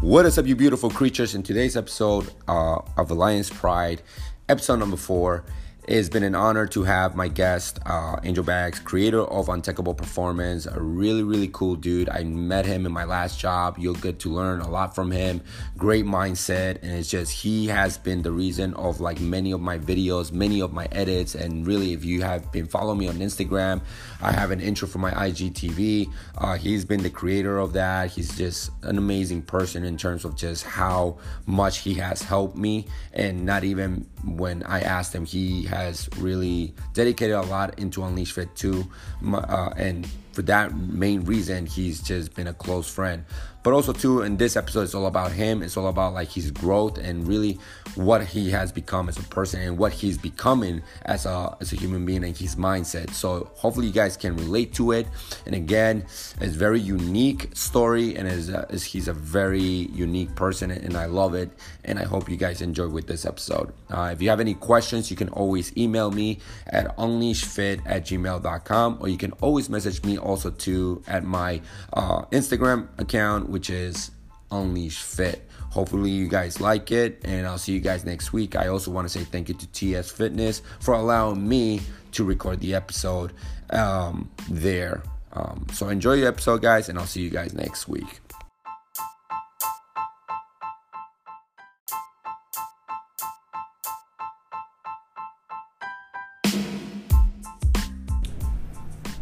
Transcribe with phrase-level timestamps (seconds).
[0.00, 1.34] What is up, you beautiful creatures?
[1.34, 4.00] In today's episode uh, of Alliance Pride,
[4.48, 5.44] episode number four,
[5.88, 10.66] it's been an honor to have my guest, uh, Angel Bags, creator of Untechable Performance,
[10.66, 12.10] a really, really cool dude.
[12.10, 13.78] I met him in my last job.
[13.78, 15.40] You'll get to learn a lot from him.
[15.78, 19.78] Great mindset, and it's just he has been the reason of like many of my
[19.78, 23.80] videos, many of my edits, and really, if you have been following me on Instagram,
[24.20, 26.12] I have an intro for my IGTV.
[26.36, 28.10] Uh, he's been the creator of that.
[28.10, 31.16] He's just an amazing person in terms of just how
[31.46, 35.77] much he has helped me, and not even when I asked him, he has
[36.18, 38.86] really dedicated a lot into Unleash Fit too,
[39.32, 40.06] uh, and
[40.38, 43.24] for that main reason, he's just been a close friend.
[43.64, 45.62] But also too, in this episode, it's all about him.
[45.62, 47.58] It's all about like his growth and really
[47.96, 51.76] what he has become as a person and what he's becoming as a as a
[51.76, 53.10] human being and his mindset.
[53.10, 55.08] So hopefully you guys can relate to it.
[55.44, 56.06] And again,
[56.40, 61.34] it's very unique story and is, is he's a very unique person and I love
[61.34, 61.50] it.
[61.84, 63.72] And I hope you guys enjoy with this episode.
[63.90, 68.98] Uh, if you have any questions, you can always email me at unleashfit at gmail.com
[69.00, 71.60] or you can always message me also too at my
[71.92, 74.10] uh, Instagram account, which is
[74.50, 75.44] Unleash Fit.
[75.70, 78.56] Hopefully, you guys like it, and I'll see you guys next week.
[78.56, 81.80] I also want to say thank you to TS Fitness for allowing me
[82.12, 83.32] to record the episode
[83.70, 85.02] um, there.
[85.32, 88.20] Um, so, enjoy your episode, guys, and I'll see you guys next week.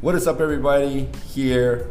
[0.02, 1.08] What is up, everybody?
[1.26, 1.88] Here,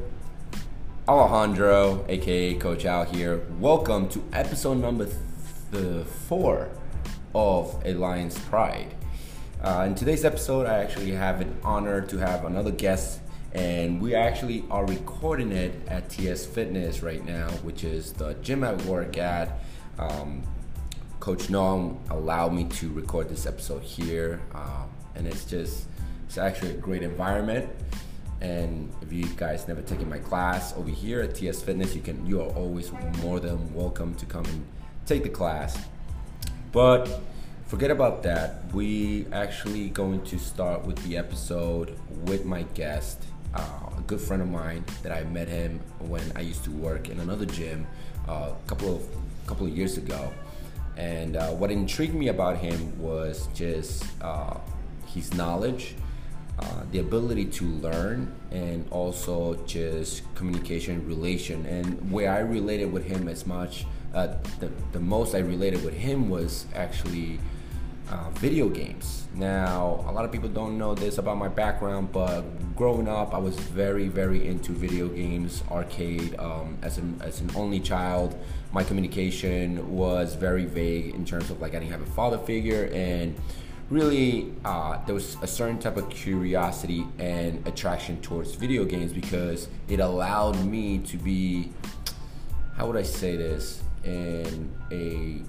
[1.07, 3.41] Alejandro, aka Coach Al here.
[3.59, 5.07] Welcome to episode number
[5.71, 6.69] th- four
[7.33, 8.93] of Alliance Pride.
[9.59, 13.21] Uh, in today's episode, I actually have an honor to have another guest,
[13.53, 18.63] and we actually are recording it at TS Fitness right now, which is the gym
[18.63, 19.61] I work at.
[19.97, 20.43] Um,
[21.19, 24.83] Coach Noam allowed me to record this episode here, uh,
[25.15, 25.87] and it's just
[26.25, 27.69] it's actually a great environment.
[28.41, 32.25] And if you guys never taken my class over here at TS Fitness, you can
[32.25, 32.91] you are always
[33.21, 34.65] more than welcome to come and
[35.05, 35.77] take the class.
[36.71, 37.07] But
[37.67, 38.73] forget about that.
[38.73, 43.61] We actually going to start with the episode with my guest, uh,
[43.97, 47.19] a good friend of mine that I met him when I used to work in
[47.19, 47.87] another gym
[48.27, 49.07] uh, a couple of
[49.47, 50.33] couple of years ago.
[50.97, 54.57] And uh, what intrigued me about him was just uh,
[55.07, 55.95] his knowledge
[56.59, 61.65] uh, the ability to learn and also just communication relation.
[61.65, 64.27] And where i related with him as much uh,
[64.59, 67.39] the, the most i related with him was actually
[68.09, 69.27] uh, video games.
[69.33, 72.43] Now a lot of people don't know this about my background but
[72.75, 77.51] growing up i was very very into video games arcade um, as, an, as an
[77.55, 78.37] only child.
[78.71, 82.89] My communication was very vague in terms of like i didn't have a father figure
[82.93, 83.35] and
[83.89, 89.67] really uh, there was a certain type of curiosity and attraction towards video games because
[89.87, 91.71] it allowed me to be
[92.75, 95.41] how would I say this in a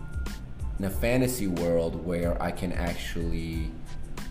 [0.78, 3.70] in a fantasy world where I can actually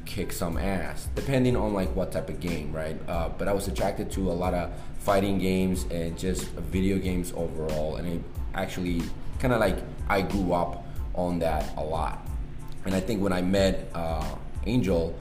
[0.06, 2.98] kick some ass depending on like what type of game right?
[3.08, 7.34] Uh, but I was attracted to a lot of fighting games and just video games
[7.36, 8.22] overall and it
[8.54, 9.02] actually
[9.40, 9.78] kind of like
[10.08, 10.86] I grew up
[11.16, 12.25] on that a lot
[12.85, 14.35] and I think when I met uh,
[14.66, 15.18] Angel,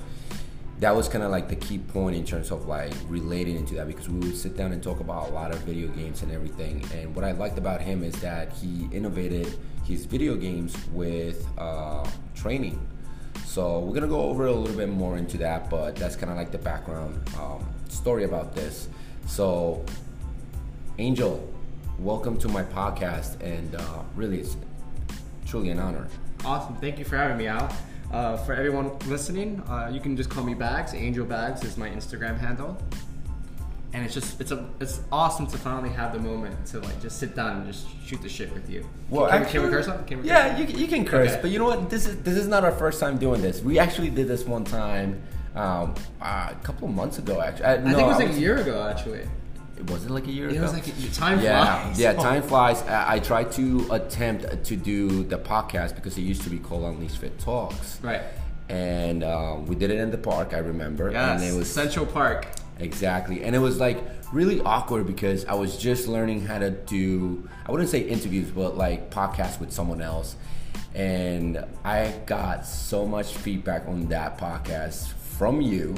[0.80, 3.86] that was kind of like the key point in terms of like relating into that
[3.86, 6.84] because we would sit down and talk about a lot of video games and everything.
[6.94, 12.06] And what I liked about him is that he innovated his video games with uh,
[12.34, 12.86] training.
[13.46, 16.36] So we're gonna go over a little bit more into that, but that's kind of
[16.36, 18.88] like the background um, story about this.
[19.26, 19.84] So,
[20.98, 21.48] Angel,
[21.98, 24.56] welcome to my podcast, and uh, really, it's
[25.46, 26.08] truly an honor.
[26.44, 26.76] Awesome.
[26.76, 27.72] Thank you for having me out.
[28.12, 30.94] Uh, for everyone listening, uh, you can just call me Bags.
[30.94, 32.76] Angel Bags is my Instagram handle.
[33.92, 37.18] And it's just it's a it's awesome to finally have the moment to like just
[37.18, 38.84] sit down and just shoot the shit with you.
[39.08, 39.86] Well, can, actually, can we curse?
[40.06, 41.40] Can we yeah, curse you, you can curse, Okay.
[41.40, 41.90] but you know what?
[41.90, 43.62] This is this is not our first time doing this.
[43.62, 45.22] We actually did this one time
[45.54, 47.40] um, uh, a couple months ago.
[47.40, 49.28] Actually, I think it was like a year ago actually.
[49.88, 50.62] Was it like a year It ago?
[50.62, 52.00] was like a, time yeah, flies.
[52.00, 52.82] yeah, time flies.
[52.82, 56.84] I, I tried to attempt to do the podcast because it used to be called
[56.84, 58.22] Unleash Fit Talks, Right.
[58.68, 60.54] and um, we did it in the park.
[60.54, 61.42] I remember, Yes.
[61.42, 62.46] and it was Central Park.
[62.78, 63.42] Exactly.
[63.44, 63.98] And it was like
[64.32, 68.76] really awkward because I was just learning how to do, I wouldn't say interviews, but
[68.76, 70.34] like podcasts with someone else.
[70.94, 75.94] And I got so much feedback on that podcast from you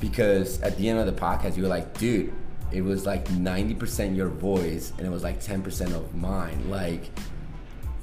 [0.00, 2.32] because at the end of the podcast, you were like, dude,
[2.72, 6.70] it was like 90% your voice and it was like 10% of mine.
[6.70, 7.10] Like,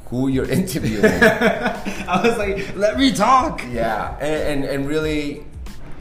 [0.06, 1.06] who you're interviewing.
[1.06, 3.64] I was like, let me talk.
[3.72, 5.46] yeah, and, and, and really,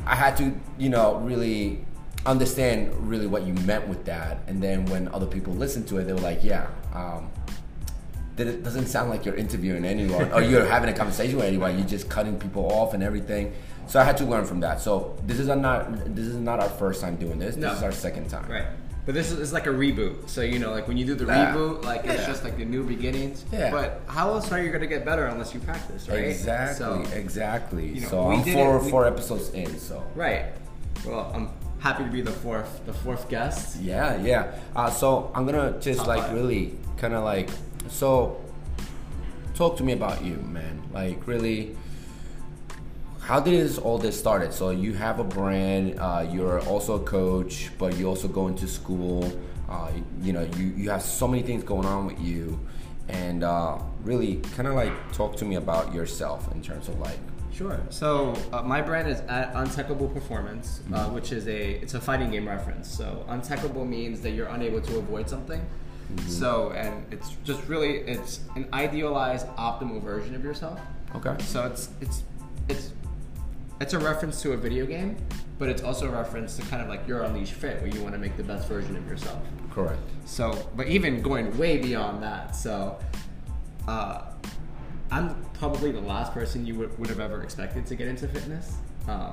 [0.07, 1.85] I had to, you know, really
[2.27, 4.43] understand really what you meant with that.
[4.47, 7.31] And then when other people listened to it, they were like, yeah, um,
[8.37, 11.77] that it doesn't sound like you're interviewing anyone or you're having a conversation with anyone.
[11.79, 13.53] You're just cutting people off and everything.
[13.89, 14.81] So I had to learn from that.
[14.81, 17.57] So this is a not this is not our first time doing this.
[17.57, 17.69] No.
[17.71, 18.49] This is our second time.
[18.51, 18.67] Right.
[19.07, 20.29] But this is it's like a reboot.
[20.29, 21.55] So you know, like when you do the Yeah.
[21.55, 23.45] reboot, like it's just like the new beginnings.
[23.51, 23.71] Yeah.
[23.71, 26.25] But how else are you gonna get better unless you practice, right?
[26.25, 26.77] Exactly.
[26.77, 27.87] So, exactly.
[27.87, 29.79] you know, so I'm four we- four episodes in.
[29.79, 30.47] So right.
[31.07, 31.49] Well, I'm
[31.79, 33.81] happy to be the fourth the fourth guest.
[33.81, 34.53] Yeah, yeah.
[34.77, 36.35] Uh, so I'm gonna just Top like five.
[36.35, 37.49] really kind of like
[37.89, 38.39] so
[39.55, 40.83] talk to me about you, man.
[40.93, 41.77] Like really,
[43.29, 44.55] how did this all this started?
[44.55, 48.67] So you have a brand, uh, you're also a coach, but you also go into
[48.67, 49.31] school.
[49.69, 49.91] Uh,
[50.23, 52.59] you know, you you have so many things going on with you,
[53.09, 57.19] and uh, really kind of like talk to me about yourself in terms of like
[57.53, 57.79] Sure.
[57.91, 62.31] So uh, my brand is at Untechable Performance, uh, which is a it's a fighting
[62.31, 62.89] game reference.
[62.89, 65.61] So untechable means that you're unable to avoid something.
[66.29, 70.81] So and it's just really it's an idealized optimal version of yourself.
[71.17, 72.23] okay, So it's it's
[72.69, 72.93] it's
[73.81, 75.17] it's a reference to a video game,
[75.59, 78.15] but it's also a reference to kind of like your unleashed fit, where you want
[78.15, 79.39] to make the best version of yourself.
[79.71, 80.01] correct.
[80.25, 82.99] So, but even going way beyond that, so
[83.87, 84.23] uh,
[85.11, 88.77] I'm probably the last person you would, would have ever expected to get into fitness.
[89.09, 89.33] Uh,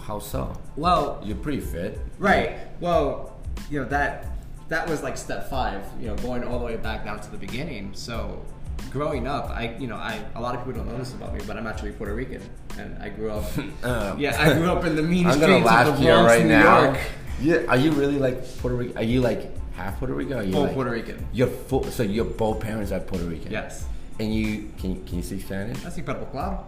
[0.00, 0.52] How so?
[0.76, 1.98] well, You're pretty fit.
[2.18, 2.58] right.
[2.80, 3.36] Well,
[3.70, 4.26] you know that
[4.68, 5.82] that was like step five.
[6.00, 7.92] You know, going all the way back down to the beginning.
[7.94, 8.44] So,
[8.90, 11.40] growing up, I you know I a lot of people don't know this about me,
[11.46, 12.42] but I'm actually Puerto Rican,
[12.78, 13.44] and I grew up.
[13.82, 16.42] Um, yeah, I grew up in the mean I'm streets laugh of the Bronx, right
[16.42, 16.82] New now.
[16.82, 16.98] York.
[17.40, 18.96] Yeah, are you really like Puerto Rican?
[18.98, 20.34] Are you like half Puerto Rican?
[20.34, 21.26] Or are you Full like, Puerto Rican.
[21.32, 21.84] You're full.
[21.84, 23.52] So your both parents are Puerto Rican.
[23.52, 23.86] Yes.
[24.18, 25.78] And you can can you speak Spanish?
[25.84, 26.66] Así, pero claro.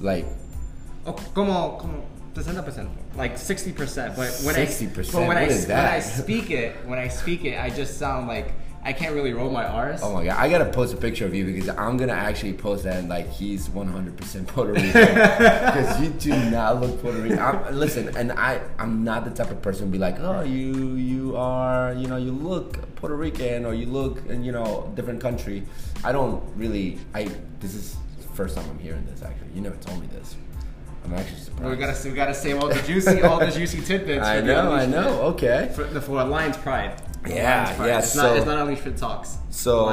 [0.00, 0.26] Like
[1.06, 2.04] Oh, como, como
[2.34, 4.14] 60%, like 60%.
[4.14, 4.54] But when 60%?
[4.54, 7.98] I, but when What I, when I speak it, when I speak it, I just
[7.98, 8.52] sound like
[8.82, 10.00] I can't really roll my R's.
[10.02, 12.84] oh my god, I gotta post a picture of you because I'm gonna actually post
[12.84, 17.38] that like he's 100% Puerto Rican because you do not look Puerto Rican.
[17.38, 20.94] I'm, listen, and I I'm not the type of person to be like oh you
[20.94, 25.20] you are you know you look Puerto Rican or you look in you know different
[25.20, 25.62] country.
[26.02, 27.30] I don't really I
[27.60, 29.48] this is the first time I'm hearing this actually.
[29.54, 30.36] You never told me this.
[31.04, 31.70] I'm actually surprised.
[31.70, 34.24] we gotta we gotta save all the juicy all the juicy tidbits.
[34.26, 35.20] I know, I know.
[35.32, 35.70] Okay.
[35.74, 37.00] For the for Lions Pride.
[37.22, 39.38] For Yeah, yeah, It's so- not it's not Unleashed Fit Talks.
[39.50, 39.88] So,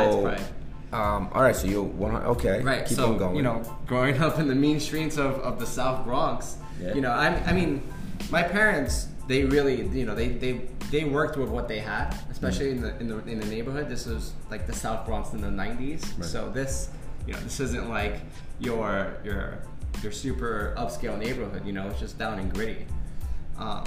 [0.93, 1.55] um, all right.
[1.55, 2.61] So you want okay?
[2.61, 2.85] Right.
[2.85, 3.35] Keep so on going.
[3.35, 6.93] you know, growing up in the mean streets of, of the South Bronx, Yeah.
[6.93, 7.81] you know, I, I mean,
[8.29, 12.71] my parents they really you know they, they they worked with what they had, especially
[12.71, 13.89] in the in the in the neighborhood.
[13.89, 16.17] This was like the South Bronx in the '90s.
[16.17, 16.23] Right.
[16.25, 16.89] So this
[17.25, 18.21] you know this isn't like
[18.59, 19.59] your your
[20.01, 21.65] your super upscale neighborhood.
[21.65, 22.85] You know, it's just down and gritty.
[23.59, 23.83] Um,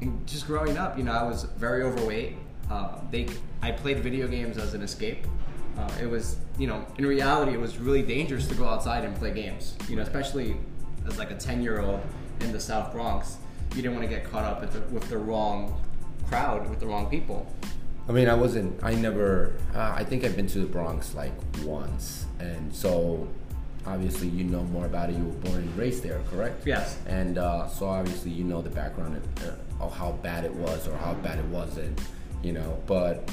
[0.00, 2.36] and just growing up, you know, I was very overweight.
[2.70, 3.28] Uh, they,
[3.62, 5.26] I played video games as an escape.
[5.76, 9.16] Uh, it was, you know, in reality, it was really dangerous to go outside and
[9.16, 9.76] play games.
[9.88, 10.56] You know, especially
[11.06, 12.00] as like a ten-year-old
[12.40, 13.36] in the South Bronx,
[13.74, 15.80] you didn't want to get caught up with the, with the wrong
[16.28, 17.46] crowd, with the wrong people.
[18.08, 18.82] I mean, I wasn't.
[18.82, 19.54] I never.
[19.74, 21.32] Uh, I think I've been to the Bronx like
[21.62, 23.28] once, and so
[23.86, 25.16] obviously you know more about it.
[25.16, 26.66] You were born and raised there, correct?
[26.66, 26.98] Yes.
[27.06, 30.88] And uh, so obviously you know the background of, uh, of how bad it was
[30.88, 32.00] or how bad it wasn't,
[32.42, 32.78] you know.
[32.86, 33.30] But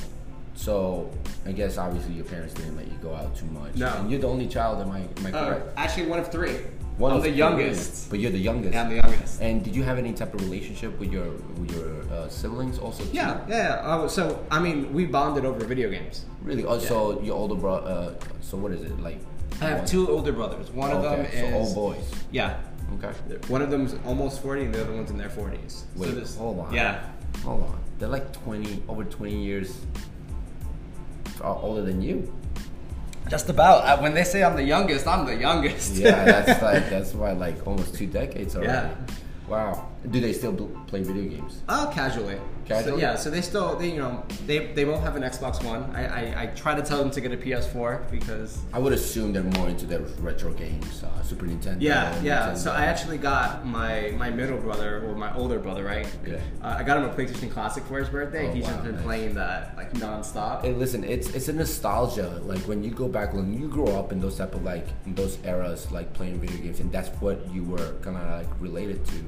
[0.55, 1.09] so
[1.45, 3.75] I guess obviously your parents didn't let you go out too much.
[3.75, 3.87] No.
[3.87, 4.81] And you're the only child.
[4.81, 4.99] Am I?
[4.99, 5.67] Am I Uh, correct?
[5.77, 6.57] actually, one of three.
[6.97, 8.09] One I'm of the three, youngest.
[8.09, 8.73] But you're the youngest.
[8.73, 9.41] Yeah, I'm the youngest.
[9.41, 13.03] And did you have any type of relationship with your with your uh, siblings also?
[13.03, 13.09] too?
[13.11, 13.57] Yeah, yeah.
[13.57, 13.73] yeah.
[13.91, 16.25] Uh, so I mean, we bonded over video games.
[16.41, 16.63] Really?
[16.63, 17.89] Oh, so your older brother.
[17.89, 19.19] Uh, so what is it like?
[19.61, 20.71] I have one- two older brothers.
[20.71, 22.11] One of them Okay, is so all boys.
[22.31, 22.57] Yeah,
[22.95, 23.11] Okay.
[23.47, 25.83] One of them's almost 40 and the other one's in their 40s.
[25.95, 26.73] Wait, so this, hold on.
[26.73, 27.03] Yeah.
[27.43, 27.79] Hold on.
[27.97, 29.77] They're like twenty, over twenty years
[31.41, 32.31] uh, older than you.
[33.29, 33.83] Just about.
[33.83, 35.95] Uh, when they say I'm the youngest, I'm the youngest.
[35.95, 38.71] Yeah, that's like that's why like almost two decades already.
[38.71, 38.95] Yeah.
[39.47, 39.89] Wow.
[40.09, 40.53] Do they still
[40.87, 41.61] play video games?
[41.69, 42.39] Oh, casually.
[42.67, 45.83] So, yeah, so they still, they you know, they they both have an Xbox One.
[45.95, 48.57] I, I, I try to tell them to get a PS4 because.
[48.73, 51.77] I would assume they're more into their retro games, uh, Super Nintendo.
[51.79, 52.49] Yeah, yeah.
[52.49, 52.57] Nintendo.
[52.57, 56.07] So I actually got my my middle brother or my older brother, right?
[56.25, 56.37] Yeah.
[56.61, 58.49] Uh, I got him a PlayStation Classic for his birthday.
[58.49, 59.03] Oh, He's wow, just been nice.
[59.03, 60.61] playing that like nonstop.
[60.63, 62.41] Hey, listen, it's it's a nostalgia.
[62.45, 65.13] Like when you go back, when you grow up in those type of like in
[65.13, 69.05] those eras, like playing video games, and that's what you were kind of like related
[69.05, 69.23] to.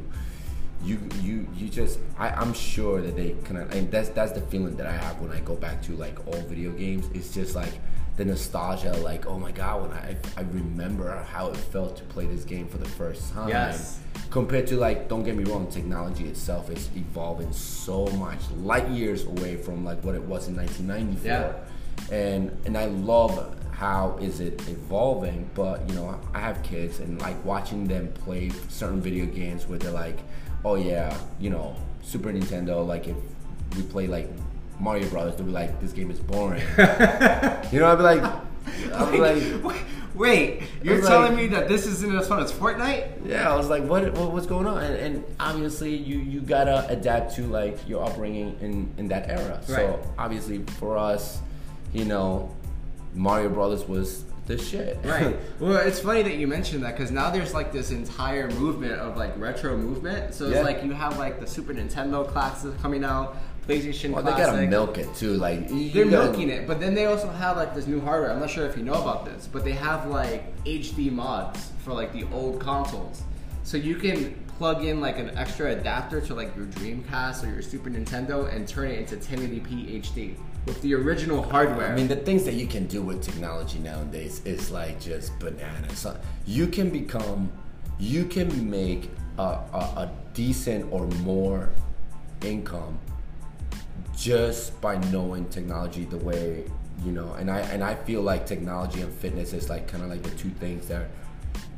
[0.83, 4.41] You you you just I, I'm sure that they kind of and that's that's the
[4.41, 7.07] feeling that I have when I go back to like old video games.
[7.13, 7.73] It's just like
[8.17, 12.25] the nostalgia, like oh my god, when I I remember how it felt to play
[12.25, 13.49] this game for the first time.
[13.49, 13.99] Yes.
[14.29, 19.25] Compared to like, don't get me wrong, technology itself is evolving so much, light years
[19.25, 21.25] away from like what it was in 1994.
[21.25, 22.15] Yeah.
[22.15, 27.21] And and I love how is it evolving, but you know I have kids and
[27.21, 30.17] like watching them play certain video games where they're like,
[30.65, 31.75] oh yeah, you know
[32.07, 33.17] Super Nintendo, like if
[33.75, 34.29] we play like
[34.79, 36.61] Mario Brothers, they'll be like, this game is boring.
[37.71, 38.23] you know, I'd be like,
[38.93, 39.63] I'd be like.
[39.63, 39.81] wait,
[40.15, 43.25] wait, you're telling like- me that this isn't as fun as Fortnite?
[43.25, 44.83] Yeah, I was like, what, what what's going on?
[44.83, 49.61] And, and obviously, you you gotta adapt to like your upbringing in in that era.
[49.63, 51.39] So obviously, for us,
[51.91, 52.55] you know,
[53.13, 54.97] Mario Brothers was the shit.
[55.03, 55.37] Right.
[55.59, 59.15] Well, it's funny that you mentioned that because now there's like this entire movement of
[59.15, 60.33] like retro movement.
[60.33, 60.61] So it's Yeah.
[60.63, 63.37] like you have like the Super Nintendo classics coming out,
[63.67, 65.33] PlayStation well, they gotta milk it too.
[65.33, 68.31] Like They're gotta- milking it, but then they also have like this new hardware.
[68.31, 71.93] I'm not sure if you know about this, but they have like HD mods for
[71.93, 73.23] like the old consoles.
[73.63, 77.61] So you can plug in like an extra adapter to like your Dreamcast or your
[77.61, 80.35] Super Nintendo and turn it into 1080p HD
[80.67, 81.87] with the original hardware.
[81.91, 85.97] I mean, the things that you can do with technology nowadays is like just bananas.
[85.99, 87.49] So You can become,
[87.97, 89.09] you can make
[89.39, 91.69] a, a, a decent or more
[92.41, 92.99] income
[94.15, 96.65] just by knowing technology the way
[97.05, 97.33] you know.
[97.33, 100.31] And I and I feel like technology and fitness is like kind of like the
[100.31, 101.07] two things that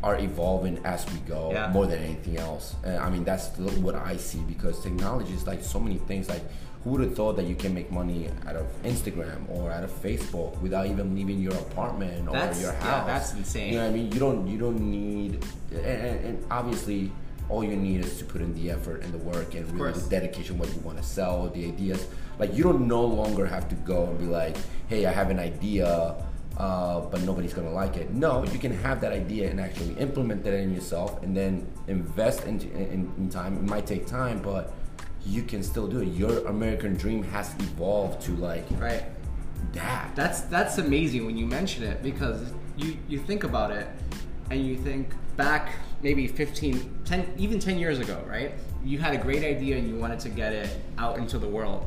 [0.02, 1.70] are evolving as we go Yeah.
[1.74, 2.76] more than anything else.
[2.86, 6.30] And I mean, that's what I see because technology is like so many things.
[6.30, 6.44] Like,
[6.84, 9.92] who would have thought that you can make money out of Instagram or out of
[10.02, 13.06] Facebook without even leaving your apartment or That's- your yeah, house?
[13.08, 13.74] that's insane.
[13.74, 14.12] You know what I mean?
[14.14, 17.12] You don't you don't need, and, and, and obviously.
[17.52, 20.08] All you need is to put in the effort and the work and really the
[20.08, 22.06] dedication, what you want to sell, the ideas.
[22.38, 24.56] Like you don't no longer have to go and be like,
[24.88, 26.14] "Hey, I have an idea,
[26.58, 30.44] uh, but nobody's gonna like it." No, you can have that idea and actually implement
[30.44, 33.58] that in yourself, and then invest into in, in time.
[33.58, 34.72] It might take time, but
[35.26, 36.08] you can still do it.
[36.10, 39.04] Your American dream has evolved to like right.
[39.74, 40.12] that.
[40.16, 43.88] That's that's amazing when you mention it because you you think about it
[44.50, 49.18] and you think back maybe 15 10 even 10 years ago right you had a
[49.18, 51.86] great idea and you wanted to get it out into the world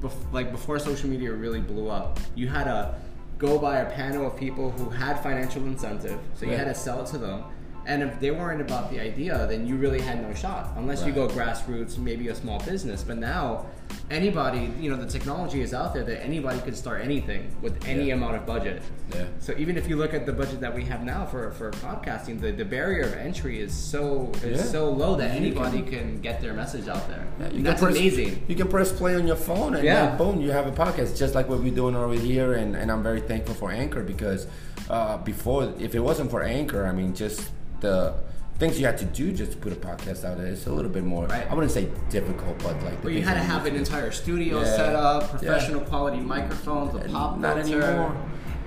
[0.00, 2.94] Bef- like before social media really blew up you had to
[3.38, 7.02] go by a panel of people who had financial incentive so you had to sell
[7.02, 7.44] it to them
[7.90, 11.12] and if they weren't about the idea then you really had no shot unless you
[11.20, 13.66] go grassroots maybe a small business but now
[14.10, 18.06] anybody you know the technology is out there that anybody could start anything with any
[18.08, 18.14] Yeah.
[18.18, 18.82] amount of budget
[19.14, 19.24] Yeah.
[19.40, 22.40] so even if you look at the budget that we have now for, for podcasting
[22.40, 24.62] the, the barrier of entry is so is Yeah.
[24.76, 27.62] so low that anybody can- can, get their message out there Yeah, you And can
[27.64, 30.14] that's press- amazing You can press play on your phone and Yeah.
[30.16, 32.52] boom, you have a podcast, just like what we're doing over here.
[32.60, 34.46] And, and I'm very thankful for Anchor because
[34.88, 37.40] uh, before, if it wasn't for Anchor, I mean, just
[37.80, 38.14] the
[38.58, 40.90] things you had to do just to put a podcast out there, it's a little
[40.90, 41.50] bit more, Right.
[41.50, 42.96] I wouldn't say difficult, but like.
[42.98, 44.76] the But you had to have an entire studio Yeah.
[44.76, 45.28] set up, Yeah.
[45.38, 47.82] professional quality microphones, a pop not filter.
[47.82, 48.14] anymore.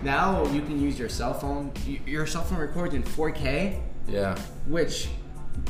[0.02, 1.72] Now you can use your cell phone.
[2.08, 4.36] Your cell phone records in 4K, Yeah.
[4.68, 5.10] which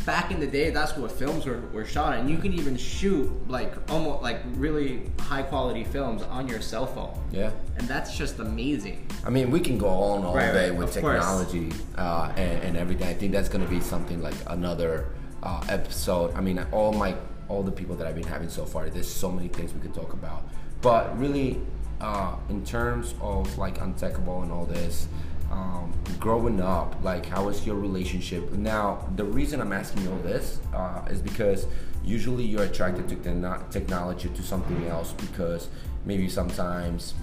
[0.06, 3.32] back in the day, that's what films were, were shot and You can even shoot
[3.48, 7.52] like almost like really high quality films on your cell phone, Yeah.
[7.78, 9.08] and that's just amazing.
[9.26, 12.78] I mean, we can go on all Right, day right, with technology uh, and, and
[12.78, 13.08] everything.
[13.08, 15.08] I think that's going to be something like another
[15.42, 16.34] uh, episode.
[16.36, 17.16] I mean, all my
[17.50, 19.94] all the people that I've been having so far, there's so many things we could
[19.94, 20.44] talk about.
[20.82, 21.60] But really,
[22.02, 25.08] uh, in terms of like untechable and all this,
[25.54, 28.52] um, growing up, like how was your relationship?
[28.54, 31.68] Now, the reason I'm asking you all this uh, is because
[32.04, 35.70] usually you're attracted to techno- technology to something else because
[36.06, 37.14] maybe sometimes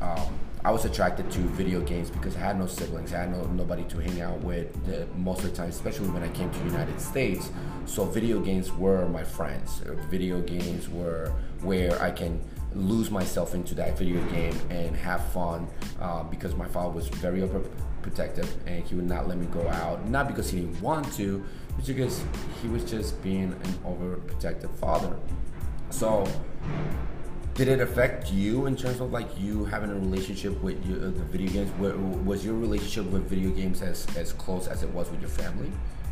[0.00, 3.44] um, I was attracted to video games because I had no siblings, I had no
[3.46, 6.58] nobody to hang out with the, most of the time, especially when I came to
[6.60, 7.50] the United States.
[7.86, 9.82] So video games were my friends.
[10.10, 11.32] Video games were
[11.62, 12.40] where I can
[12.74, 15.66] lose myself into that video game and have fun
[16.00, 20.08] uh, because my father was very overprotective and he would not let me go out.
[20.08, 21.44] Not because he didn't want to,
[21.76, 22.22] but because
[22.62, 25.16] he was just being an overprotective father.
[25.90, 26.26] So
[27.54, 31.10] did it affect you in terms of like you having a relationship with your, uh,
[31.10, 31.70] the video games?
[32.24, 35.70] Was your relationship with video games as, as close as it was with your family?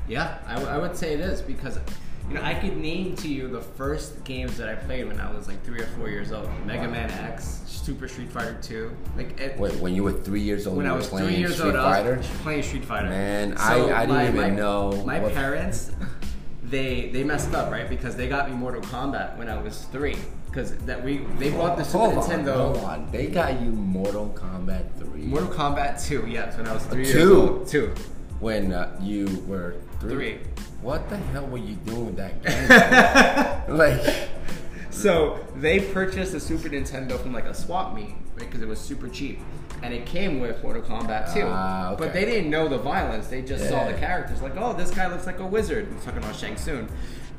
[0.09, 1.79] Yeah, I, w- I would say it is because
[2.29, 5.31] you know I could name to you the first games that I played when I
[5.35, 6.91] was like three or four years old: Mega Wow.
[6.91, 8.95] Man X, Super Street Fighter Two.
[9.17, 11.55] Like it, Wait, when you were three years old, when I was playing three years
[11.57, 12.15] Street old, Fighter.
[12.15, 13.09] I was playing Street Fighter.
[13.09, 15.91] Man, I- I didn't even know My what- parents,
[16.65, 17.89] they they messed up, right?
[17.89, 20.17] Because they got me Mortal Kombat when I was three.
[20.47, 22.69] Because that we they bought the Super hold Nintendo.
[22.69, 23.11] On, hold on.
[23.13, 25.21] They got you Mortal Kombat 3.
[25.25, 27.37] Mortal Kombat 2, yes, when I was three years two?
[27.43, 27.69] old.
[27.69, 27.95] Two.
[28.41, 30.11] when uh, you were three.
[30.15, 30.39] Three.
[30.81, 33.69] What the hell were you doing with that game?
[33.77, 34.01] like,
[34.91, 38.41] So they purchased a Super Nintendo from like a swap meet, right?
[38.47, 39.41] Because it was super cheap,
[39.83, 41.43] and it came with Mortal Kombat 2.
[41.45, 42.05] Ah, okay.
[42.05, 44.41] But they didn't know the violence; they just saw the characters.
[44.41, 45.89] Like, oh, this guy looks like a wizard.
[45.91, 46.89] I'm talking about Shang Tsung,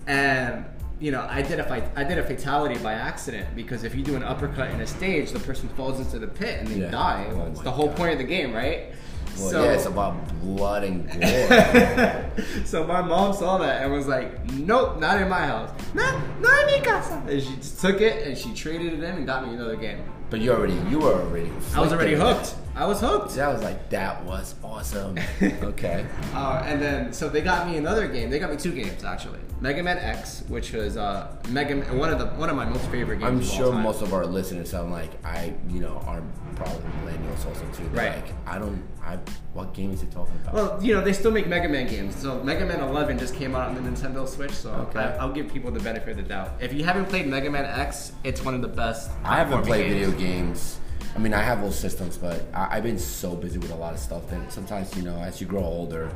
[0.07, 0.65] and
[0.99, 1.85] you know, I did a fight.
[1.95, 5.31] I did a fatality by accident because if you do an uppercut in a stage,
[5.31, 6.91] the person falls into the pit and they Yeah.
[6.91, 7.25] die.
[7.31, 7.95] Oh it's the whole God.
[7.97, 8.91] point of the game, right?
[9.39, 12.31] Well, yeah, it's about blood and gore.
[12.65, 15.71] so my mom saw that and was like, "Nope, not in my house.
[15.93, 19.15] Not, not in mi casa." And she just took it and she traded it in
[19.15, 20.03] and got me another game.
[20.29, 21.51] but you already, you were already.
[21.75, 22.55] I was already hooked.
[22.79, 23.37] I was hooked.
[23.37, 25.19] I was like, that was awesome.
[25.41, 26.05] okay.
[26.33, 28.29] Uh, and then so they got me another game.
[28.29, 29.39] They got me two games actually.
[29.59, 32.85] Mega Man X, which was uh, Mega Man, one of the one of my most
[32.89, 33.27] favorite games.
[33.27, 33.83] I'm of all sure time.
[33.83, 36.23] most of our listeners sound like I, you know, are
[36.55, 37.83] probably millennials also too.
[37.89, 38.23] They're Right.
[38.25, 39.17] Like, I don't, I,
[39.51, 40.53] what game is he talking about?
[40.53, 42.15] Well, you know, they still make Mega Man games.
[42.15, 44.51] So Mega Man 11 just came out on the Nintendo Switch.
[44.51, 44.99] So Okay.
[44.99, 46.51] I, I'll give people the benefit of the doubt.
[46.61, 49.11] If you haven't played Mega Man X, it's one of the best.
[49.25, 50.13] I haven't played games.
[50.13, 50.79] video games.
[51.15, 53.93] I mean, I have old systems, but I, I've been so busy with a lot
[53.93, 56.11] of stuff that sometimes, you know, as you grow older,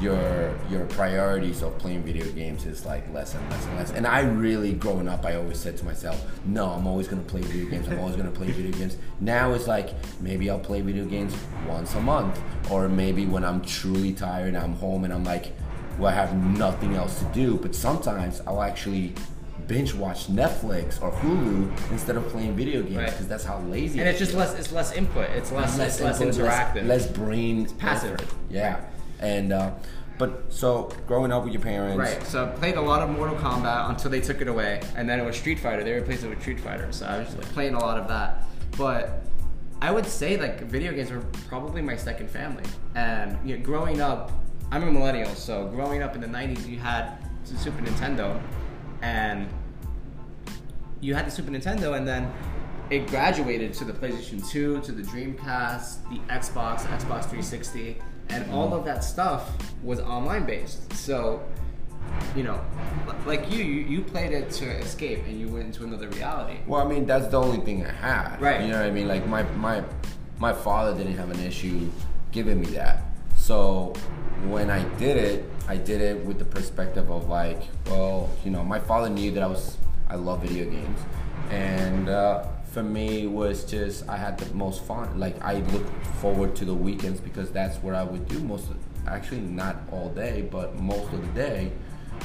[0.00, 3.90] your your priorities of playing video games is like less and less and less.
[3.92, 7.40] And I really, growing up, I always said to myself, no, I'm always gonna play
[7.40, 7.88] video games.
[7.88, 8.96] I'm always gonna play video games.
[9.20, 11.34] Now it's like maybe I'll play video games
[11.66, 15.52] once a month, or maybe when I'm truly tired I'm home and I'm like,
[15.98, 17.56] well, I have nothing else to do.
[17.56, 19.14] But sometimes I'll actually
[19.68, 23.10] binge watch Netflix or Hulu instead of playing video games Right.
[23.10, 23.98] because that's how lazy.
[24.00, 24.40] And it's just feel.
[24.40, 24.54] less.
[24.58, 25.28] It's less input.
[25.30, 25.76] It's less.
[25.78, 26.86] Less, less input, interactive.
[26.86, 28.14] less, brain It's passive.
[28.14, 28.28] effort.
[28.50, 28.80] Yeah,
[29.18, 29.72] and uh,
[30.18, 32.22] but so growing up with your parents, Right.
[32.26, 35.18] So I played a lot of Mortal Kombat until they took it away, and then
[35.20, 35.82] it was Street Fighter.
[35.84, 36.88] They replaced it with Street Fighter.
[36.92, 38.44] So I was just like playing a lot of that.
[38.78, 39.22] But
[39.82, 42.62] I would say like video games were probably my second family.
[42.94, 44.30] And you know, growing up,
[44.70, 48.40] I'm a millennial, so growing up in the '90s, you had Super Nintendo,
[49.02, 49.48] and
[51.06, 52.32] you had the Super Nintendo, and then
[52.90, 57.98] it graduated to the PlayStation 2, to the Dreamcast, the Xbox, Xbox 360,
[58.30, 59.52] and all of that stuff
[59.84, 60.92] was online based.
[60.94, 61.46] So,
[62.34, 62.60] you know,
[63.24, 66.58] like you, you, you played it to escape, and you went into another reality.
[66.66, 68.40] Well, I mean, that's the only thing I had.
[68.40, 68.62] Right.
[68.62, 69.06] You know what I mean?
[69.06, 69.84] Like my my
[70.38, 71.88] my father didn't have an issue
[72.32, 73.02] giving me that.
[73.36, 73.94] So
[74.48, 78.64] when I did it, I did it with the perspective of like, well, you know,
[78.64, 79.76] my father knew that I was
[80.08, 80.98] I love video games,
[81.50, 85.18] and uh, for me was just I had the most fun.
[85.18, 88.70] Like I looked forward to the weekends because that's where I would do most.
[88.70, 88.76] Of,
[89.08, 91.72] actually, not all day, but most of the day,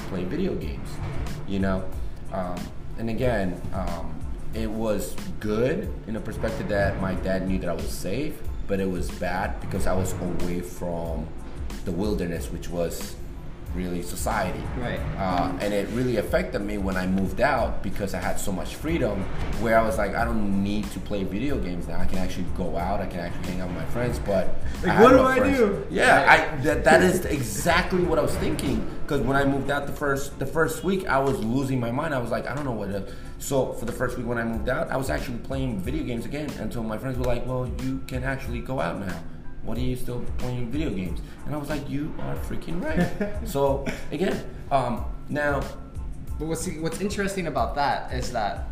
[0.10, 0.90] play video games.
[1.48, 1.90] You know,
[2.32, 2.60] um,
[3.00, 4.14] and again, um,
[4.54, 8.80] it was good in the perspective that my dad knew that I was safe, but
[8.80, 11.28] it was bad because I was away from
[11.86, 13.16] the wilderness, which was
[13.76, 14.64] really society.
[14.78, 15.00] Right.
[15.18, 18.76] Uh, and it really affected me when I moved out because I had so much
[18.76, 19.22] freedom
[19.62, 22.00] where I was like, I don't need to play video games now.
[22.00, 25.00] I can actually go out, I can actually hang out with my friends, but Like,
[25.00, 25.58] what do no I friends.
[25.58, 25.88] do?
[25.90, 28.86] Yeah, I that, that is exactly what I was thinking.
[29.04, 32.14] Because when I moved out the first the first week, I was losing my mind.
[32.14, 33.12] I was like, I don't know what to.
[33.40, 36.26] So for the first week when I moved out, I was actually playing video games
[36.26, 39.20] again until my friends were like, Well, you can actually go out now.
[39.64, 41.22] What are you still playing video games?
[41.46, 43.48] And I was like, You are freaking right.
[43.48, 45.62] so again, um, now
[46.40, 48.68] But what's what's interesting about that is that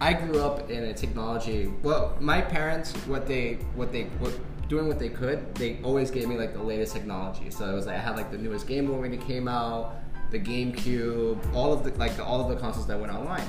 [0.00, 1.72] I grew up in a technology.
[1.82, 4.34] Well, my parents, what they what they what
[4.68, 7.50] doing what they could, they always gave me like the latest technology.
[7.50, 9.94] So it was like I had like the newest Game Boy when it came out,
[10.32, 13.46] the GameCube, all of the like the, all of the consoles that went online.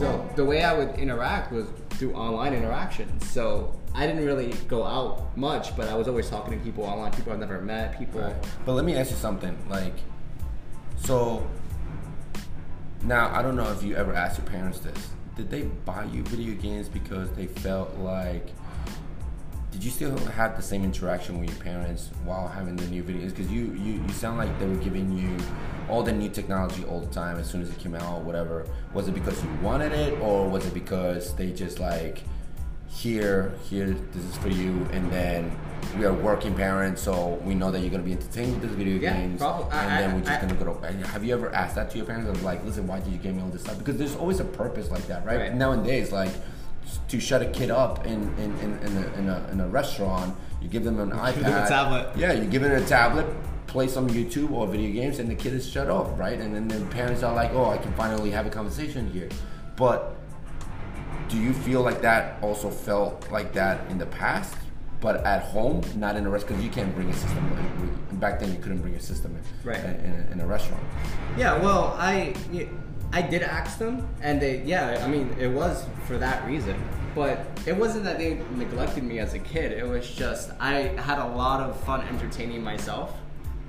[0.00, 3.30] So- the way I would interact was through online interactions.
[3.30, 7.12] So I didn't really go out much, but I was always talking to people online,
[7.12, 8.34] people I've never met, people.
[8.66, 9.56] But let me ask you something.
[9.70, 9.94] Like,
[10.96, 11.46] so
[13.04, 15.10] now I don't know if you ever asked your parents this.
[15.36, 18.48] Did they buy you video games because they felt like?
[19.70, 23.30] Did you still have the same interaction with your parents while having the new videos?
[23.30, 25.36] Because you, you you sound like they were giving you
[25.88, 28.66] all the new technology all the time as soon as it came out whatever.
[28.92, 32.22] Was it because you wanted it, or was it because they just like?
[32.94, 35.50] Here, here, this is for you, and then
[35.98, 38.98] we are working parents, so we know that you're gonna be entertained with these video
[38.98, 39.64] Yeah, games, probably.
[39.72, 41.06] and I- then I- we're just I- gonna go to.
[41.08, 42.30] Have you ever asked that to your parents?
[42.30, 43.78] Of like, listen, why did you give me all this stuff?
[43.78, 45.38] Because there's always a purpose like that, right?
[45.38, 45.54] Right.
[45.54, 46.30] Nowadays, like
[47.08, 50.34] to shut a kid up in in, in, in, a, in, a, in a restaurant,
[50.62, 52.08] you give them an iPad, them a tablet.
[52.16, 53.26] Yeah, you give them a tablet.
[53.66, 56.38] play some YouTube or video games, and the kid is shut off, right?
[56.38, 59.28] And then the parents are like, "Oh, I can finally have a conversation here."
[59.74, 60.14] But
[61.34, 64.54] do you feel like that also felt like that in the past,
[65.00, 66.62] but at home, not in a restaurant?
[66.62, 67.42] Because you can't bring a system.
[67.56, 69.80] Like, back then, you couldn't bring a system in, Right.
[69.84, 70.82] in, in, a, in a restaurant.
[71.36, 72.34] Yeah, well, I
[73.12, 76.76] I did ask them, and they yeah, I mean, it was for that reason.
[77.16, 79.72] But it wasn't that they neglected me as a kid.
[79.72, 80.74] It was just I
[81.08, 83.12] had a lot of fun entertaining myself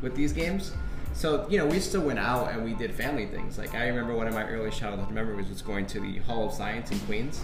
[0.04, 0.71] with these games.
[1.15, 3.58] So you know, we still went out and we did family things.
[3.58, 6.54] Like I remember one of my earliest childhood memories was going to the Hall of
[6.54, 7.41] Science in Queens.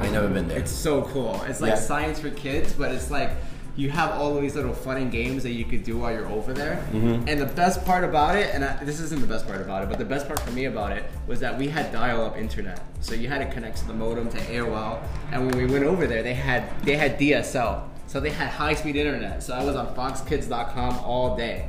[0.00, 0.58] I've never been there.
[0.58, 1.42] It's so cool.
[1.46, 1.76] It's like Yeah.
[1.76, 3.30] science for kids, but it's like
[3.76, 6.54] you have all these little fun and games that you could do while you're over
[6.54, 6.76] there.
[6.92, 7.28] Mm-hmm.
[7.28, 9.90] And the best part about it, and I, this isn't the best part about it,
[9.90, 12.80] but the best part for me about it was that we had dial-up internet.
[13.00, 14.98] So you had to connect to the modem to AOL,
[15.30, 17.82] and when we went over there, they had they had DSL.
[18.06, 19.42] So they had high-speed internet.
[19.42, 21.68] So I was on FoxKids.com all day.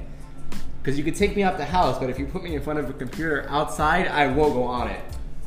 [0.88, 2.80] Because you could take me out the house, but if you put me in front
[2.80, 5.02] of a computer outside, I will go on it.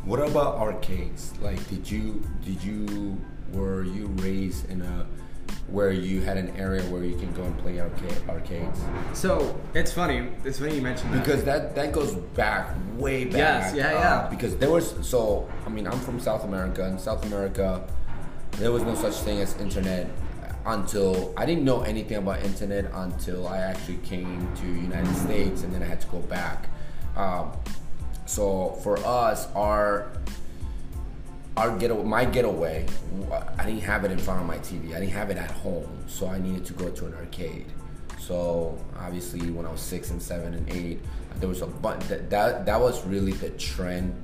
[0.04, 1.32] What about arcades?
[1.40, 3.18] Like, did you did you
[3.54, 5.06] were you raised in a
[5.68, 8.82] where you had an area where you can go and play arcade arcades?
[9.14, 10.28] So it's funny.
[10.44, 11.24] It's funny you mentioned that.
[11.24, 13.38] Because that that goes back way back.
[13.38, 14.28] Yes, yeah, uh, yeah.
[14.28, 16.84] because there was so I mean I'm from South America.
[16.84, 17.82] and South America,
[18.58, 20.10] there was no such thing as internet
[20.66, 25.72] until I didn't know anything about internet until I actually came to United States and
[25.72, 26.68] then I had to go back.
[27.16, 27.52] Um,
[28.26, 30.12] so for us, our
[31.56, 32.86] our get my getaway,
[33.58, 34.94] I didn't have it in front of my TV.
[34.94, 37.66] I didn't have it at home, so I needed to go to an arcade.
[38.18, 41.00] So obviously, when I was six and seven and eight,
[41.38, 42.06] there was a bunch.
[42.06, 44.14] That that, that was really the trend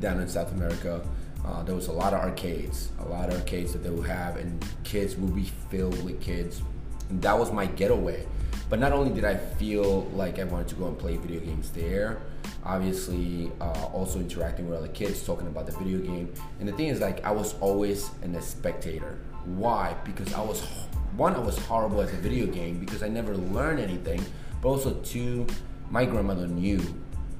[0.00, 1.02] down in South America.
[1.48, 4.36] Uh, there was a lot of arcades, a lot of arcades that they would have,
[4.36, 6.60] and kids would be filled with kids.
[7.08, 8.26] And that was my getaway.
[8.68, 11.70] But not only did I feel like I wanted to go and play video games
[11.70, 12.20] there,
[12.64, 16.30] obviously uh, also interacting with other kids, talking about the video game.
[16.60, 19.18] And the thing is, like, I was always an, a spectator.
[19.46, 19.96] Why?
[20.04, 20.60] Because I was
[21.16, 24.22] one, I was horrible at the video game because I never learned anything.
[24.60, 25.46] But also two,
[25.90, 26.82] my grandmother knew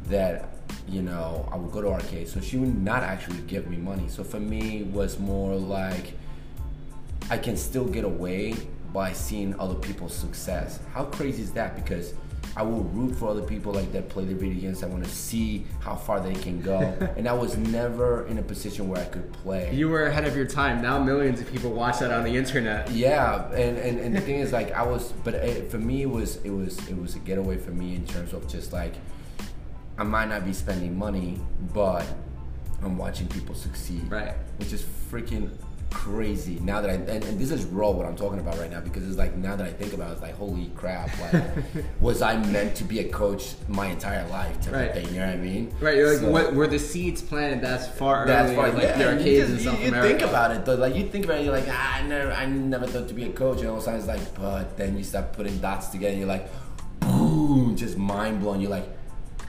[0.06, 0.48] that
[0.88, 4.08] you know I would go to arcades, so she would not actually give me money.
[4.08, 6.14] So for me, it was more like
[7.30, 8.54] I can still get away
[8.92, 10.80] by seeing other people's success.
[10.92, 11.76] How crazy is that?
[11.76, 12.14] Because
[12.56, 14.82] I will root for other people like that play the video games.
[14.82, 16.80] I want to see how far they can go,
[17.16, 19.74] and I was never in a position where I could play.
[19.74, 20.82] You were ahead of your time.
[20.82, 22.90] Now millions of people watch that on the internet.
[22.90, 26.10] Yeah, and, and, and the thing is, like, I was, but it, for me, it
[26.10, 28.94] was it was it was a getaway for me in terms of just like,
[29.98, 31.38] I might not be spending money,
[31.74, 32.06] but
[32.82, 34.10] I'm watching people succeed.
[34.10, 34.34] Right.
[34.58, 35.50] Which is freaking
[35.90, 36.58] crazy.
[36.60, 39.08] Now that I and, and this is raw what I'm talking about right now because
[39.08, 41.42] it's like now that I think about it, it's like holy crap, like
[42.00, 44.82] was I meant to be a coach my entire life type Right.
[44.90, 45.08] of thing?
[45.14, 45.74] You know what I mean?
[45.80, 48.82] Right, you're like So- what, were the seeds planted that's far that's earlier, why, like
[48.82, 51.24] yeah, the you arcades in South you, you think about it though, like you think
[51.24, 53.68] about it, you're like, ah, I never, I never thought to be a coach, and
[53.68, 56.28] all of a sudden it's like, but then you start putting dots together, and you're
[56.28, 56.48] like,
[57.00, 58.60] boom, just mind blown.
[58.60, 58.86] You're like,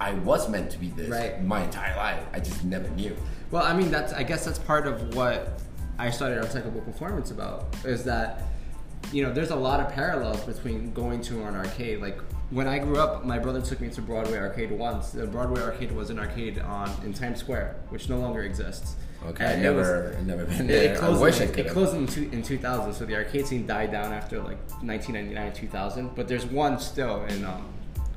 [0.01, 1.43] I was meant to be this Right.
[1.43, 2.23] my entire life.
[2.33, 3.15] I just never knew.
[3.51, 5.59] Well, I mean, that's I guess that's part of what
[5.97, 8.43] I started Untypeable Performance about is that
[9.11, 11.99] you know there's a lot of parallels between going to an arcade.
[12.01, 12.19] Like
[12.51, 15.11] when I grew up, my brother took me to Broadway Arcade once.
[15.11, 18.95] The Broadway Arcade was an arcade on in Times Square, which no longer exists.
[19.27, 20.93] Okay, And I it was- never, never been there.
[20.93, 21.65] it closed, I wish I in, could.
[21.65, 25.51] it closed in, two, in 2000, so the arcade scene died down after like 1999,
[25.53, 26.15] 2000.
[26.15, 27.65] But there's one still in um,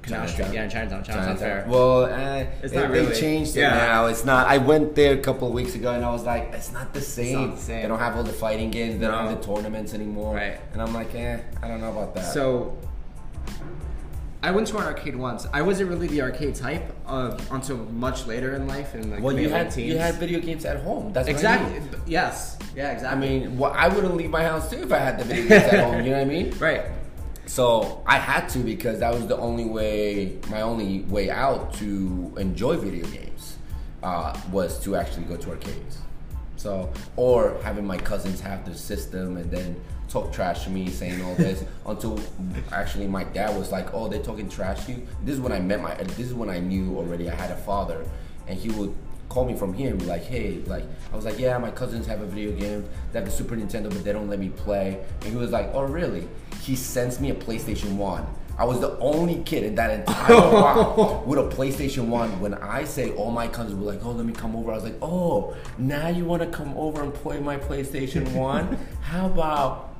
[0.03, 0.55] Canal Street, Chinatown?
[0.55, 1.65] yeah, in Chinatown, Chinatown Fair.
[1.69, 3.15] Well, eh, It's they, not they really.
[3.15, 3.77] changed it Yeah.
[3.77, 4.07] now.
[4.07, 4.49] It's not.
[4.49, 7.01] I went there a couple of weeks ago and I was like, it's not the
[7.01, 7.53] same.
[7.53, 7.83] the same.
[7.83, 8.99] They don't have all the fighting games.
[9.01, 10.35] They don't have the tournaments anymore.
[10.35, 10.59] Right.
[10.73, 12.33] And I'm like, eh, I don't know about that.
[12.33, 12.77] So
[14.45, 15.47] I went to an arcade once.
[15.53, 19.39] I wasn't really the arcade type uh, until much later in life, and like well,
[19.39, 19.93] you had teens.
[19.93, 21.13] you had video games at home.
[21.13, 21.79] That's what I exactly.
[21.79, 21.89] mean.
[22.07, 22.59] Yes.
[22.75, 22.91] Yeah.
[22.91, 23.17] Exactly.
[23.17, 25.73] I mean, well, I wouldn't leave my house too if I had the video games
[25.73, 26.03] at home.
[26.05, 26.59] You know what I mean?
[26.59, 26.83] right.
[27.53, 32.33] So I had to because that was the only way, my only way out to
[32.39, 33.59] enjoy video games
[34.03, 35.99] uh, was to actually go to arcades.
[36.57, 41.23] So, or having my cousins have the system and then talk trash to me, saying
[41.23, 42.19] all this until
[42.73, 45.61] actually my dad was like, "Oh, they're talking trash to you." This is when I
[45.61, 45.95] met my.
[45.95, 48.03] This is when I knew already I had a father,
[48.49, 48.95] and he would
[49.29, 52.07] call me from here and be like, "Hey, like," I was like, "Yeah, my cousins
[52.07, 52.89] have a video game.
[53.13, 55.69] They have a Super Nintendo, but they don't let me play." And he was like,
[55.75, 56.27] "Oh, really?"
[56.63, 58.25] He sends me a PlayStation One.
[58.57, 62.39] I was the only kid in that entire block with a PlayStation One.
[62.41, 64.85] When I say all my cousins were like, "Oh, let me come over," I was
[64.85, 68.79] like, "Oh, now you want to come over and play my PlayStation One?
[69.03, 69.97] How about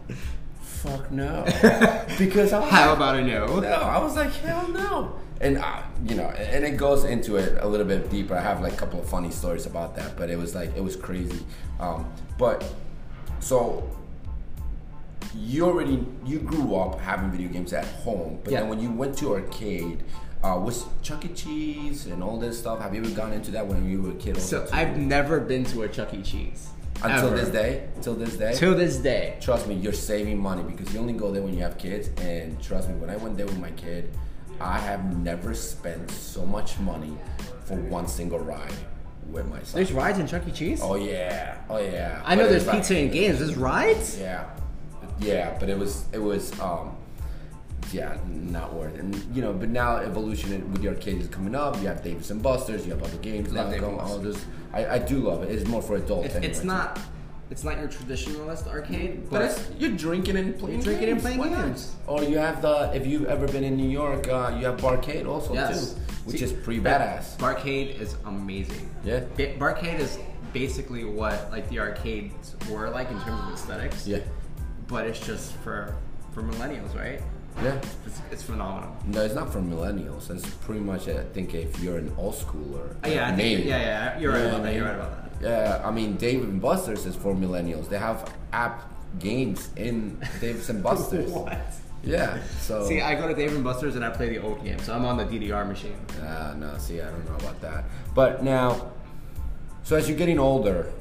[0.61, 1.43] fuck no,
[2.19, 3.61] because I was How like, about a no?
[3.61, 5.17] no, I was like, hell no.
[5.41, 8.37] And uh, you know, and it goes into it a little bit deeper.
[8.37, 10.83] I have like a couple of funny stories about that, but it was like it
[10.85, 11.45] was crazy.
[11.81, 12.65] Um, but
[13.41, 13.89] so
[15.35, 18.61] you already you grew up having video games at home, but Yeah.
[18.61, 20.03] then when you went to arcade,
[20.43, 21.29] uh, was Chuck E.
[21.29, 22.81] Cheese and all this stuff?
[22.81, 24.37] Have you ever gone into that when you were a kid?
[24.41, 24.67] So?
[24.73, 26.23] I've never been to a Chuck E.
[26.23, 26.69] Cheese.
[27.05, 27.37] until ever.
[27.37, 28.53] this day, until this day.
[28.55, 29.37] Till this day.
[29.41, 32.11] Trust me, you're saving money because you only go there when you have kids.
[32.21, 34.11] And trust me, when I went there with my kid,
[34.61, 37.17] I have never spent so much money
[37.65, 38.75] for one single ride
[39.31, 39.77] with my son.
[39.77, 40.53] There's rides in Chuck E.
[40.53, 40.81] Cheese?
[40.83, 42.23] oh yeah, oh yeah.
[42.25, 43.39] I know there's like- pizza and games.
[43.41, 44.19] There's rides?
[44.21, 44.45] Yeah,
[45.23, 46.97] yeah, but it was it was um,
[47.93, 49.01] yeah, not worth it.
[49.01, 51.81] And you know, but now evolution with your kid is coming up.
[51.81, 52.87] You have Dave's and Buster's.
[52.87, 53.93] You have other games Love now going.
[53.99, 55.51] and All this, I, I do love it.
[55.51, 56.27] It's more for adults.
[56.27, 56.67] It's, anyway, it's too.
[56.67, 56.99] not
[57.51, 61.21] it's not your traditionalist arcade, But but it's, you're drinking and playing You're drinking and
[61.21, 61.23] games.
[61.23, 61.67] playing Why not?
[61.67, 61.93] games.
[62.07, 65.27] Or you have the if you've ever been in New York, uh, you have Barcade
[65.27, 65.93] also yes.
[65.93, 67.37] too, which See, is pretty badass.
[67.37, 68.89] Barcade is amazing.
[69.05, 69.21] Yeah.
[69.37, 70.19] Ba- Barcade is
[70.55, 74.07] basically what like the arcades were like in terms of aesthetics.
[74.07, 74.21] Yeah,
[74.93, 75.97] But it's just for
[76.35, 77.21] for millennials, right?
[77.63, 77.81] yeah.
[78.07, 78.95] It's, it's phenomenal.
[79.07, 80.31] No, it's not for millennials.
[80.31, 82.95] It's pretty much I think if you're an old schooler.
[83.05, 83.57] Uh, yeah, I maybe.
[83.57, 84.19] think, yeah, yeah.
[84.19, 84.75] You're right about that.
[84.75, 85.43] You're right about that.
[85.43, 87.89] Yeah, I mean, Dave and Buster's is for millennials.
[87.89, 91.31] They have app games in Dave's and Buster's.
[91.31, 91.59] What?
[92.05, 92.87] Yeah, so.
[92.87, 95.05] See, I go to Dave and Buster's and I play the old game, so I'm
[95.05, 95.97] on the DDR machine.
[96.23, 97.85] Ah, no, see, I don't know about that.
[98.15, 98.93] But now,
[99.85, 100.93] so as you're getting older,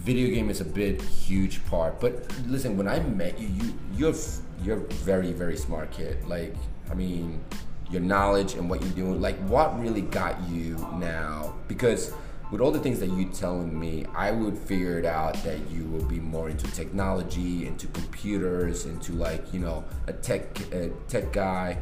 [0.00, 2.00] video game is a big, huge part.
[2.00, 4.14] But listen, when I met you, you you're
[4.62, 6.24] you're very, very smart kid.
[6.26, 6.54] Like,
[6.90, 7.42] I mean,
[7.90, 9.20] your knowledge and what you're doing.
[9.20, 11.54] Like, what really got you now?
[11.68, 12.12] Because
[12.50, 15.84] with all the things that you're telling me, I would figure it out that you
[15.84, 21.32] will be more into technology, into computers, into like you know a tech a tech
[21.32, 21.78] guy,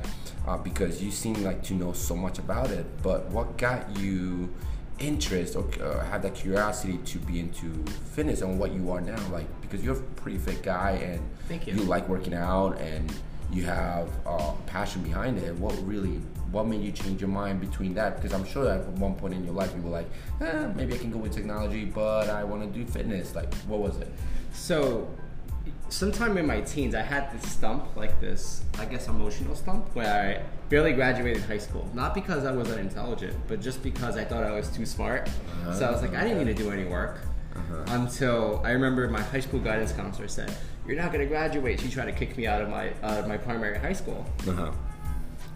[0.47, 2.85] uh, because you seem like to know so much about it.
[3.03, 4.53] But what got you
[4.99, 7.73] interest or uh, have that curiosity to be into
[8.15, 9.19] fitness and what you are now?
[9.31, 11.75] Like because you're a pretty fit guy and Thank you.
[11.75, 13.13] you like working out and
[13.51, 15.55] you have uh, passion behind it.
[15.57, 18.17] What really, what made you change your mind between that?
[18.17, 20.07] Because I'm sure that at one point in your life you were like,
[20.41, 23.35] eh, maybe I can go with technology, but I want to do fitness.
[23.35, 24.13] Like, what was it?
[24.53, 25.09] So,
[25.89, 30.41] sometime in my teens, I had this stump, like this, I guess, emotional stump, where
[30.41, 31.89] I barely graduated high school.
[31.95, 35.29] Not because I was unintelligent, but just because I thought I was too smart.
[35.75, 37.21] so I was like, I didn't need to do any work.
[37.89, 40.55] Until I remember my high school guidance counselor said,
[40.87, 43.27] "You're not going to graduate." She tried to kick me out of my out of
[43.27, 44.25] my primary high school.
[44.47, 44.73] Uh huh.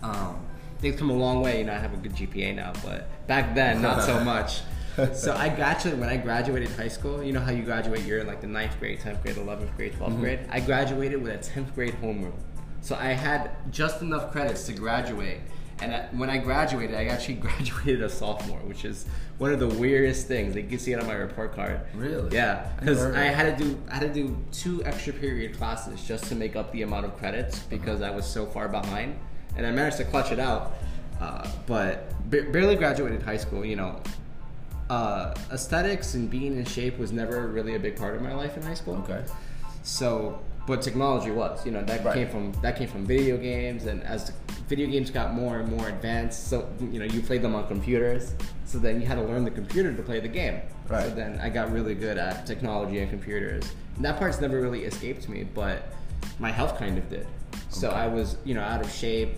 [0.02, 0.46] Um,
[0.80, 1.58] they've come a long way.
[1.60, 4.62] You know, I have a good GPA now, but back then, not so much.
[5.14, 7.22] so I graduated when I graduated high school.
[7.22, 8.04] You know how you graduate?
[8.04, 10.40] You're in like the ninth grade, tenth grade, eleventh grade, 12th grade.
[10.50, 12.34] I graduated with a tenth grade homeroom,
[12.80, 15.40] so I had just enough credits to graduate.
[15.80, 19.06] And I, when I graduated, I actually graduated a sophomore, which is
[19.38, 20.54] one of the weirdest things.
[20.54, 21.80] Like, you can see it on my report card.
[21.94, 22.32] Really?
[22.32, 26.24] Yeah, because I had to do I had to do two extra period classes just
[26.26, 29.18] to make up the amount of credits because I was so far behind,
[29.56, 30.74] and I managed to clutch it out.
[31.20, 33.64] Uh, but ba- barely graduated high school.
[33.64, 34.00] You know,
[34.92, 38.56] uh, aesthetics and being in shape was never really a big part of my life
[38.58, 38.96] in high school.
[39.04, 39.22] Okay.
[39.82, 41.64] So, but technology was.
[41.66, 42.14] You know, that Right.
[42.14, 44.32] came from that came from video games, and as the
[44.68, 46.56] video games got more and more advanced, so
[46.92, 48.34] you know, you played them on computers.
[48.66, 50.60] So then you had to learn the computer to play the game.
[50.88, 51.04] Right.
[51.04, 53.64] So then I got really good at technology and computers.
[53.96, 55.78] And that part's never really escaped me, but
[56.38, 57.26] my health kind of did.
[57.68, 57.96] So Okay.
[58.04, 59.34] I was, you know, out of shape,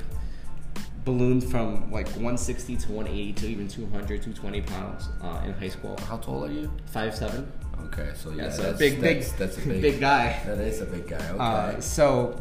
[1.04, 5.68] ballooned from like 160 to 180 to even 200, to 220 pounds uh, in high
[5.68, 5.96] school.
[6.08, 6.70] How tall are you?
[6.86, 7.50] Five seven.
[7.86, 10.40] Okay, so yeah, Yeah, so that's, big, big, that's, that's a big, big guy.
[10.46, 11.28] That is a big guy.
[11.28, 11.38] Okay.
[11.38, 12.40] Uh, so,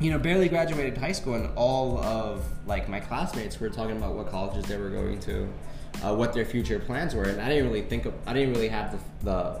[0.00, 4.14] you know, barely graduated high school, and all of like my classmates were talking about
[4.14, 5.48] what colleges they were going to,
[6.02, 8.68] uh, what their future plans were, and I didn't really think of, I didn't really
[8.68, 9.60] have the the,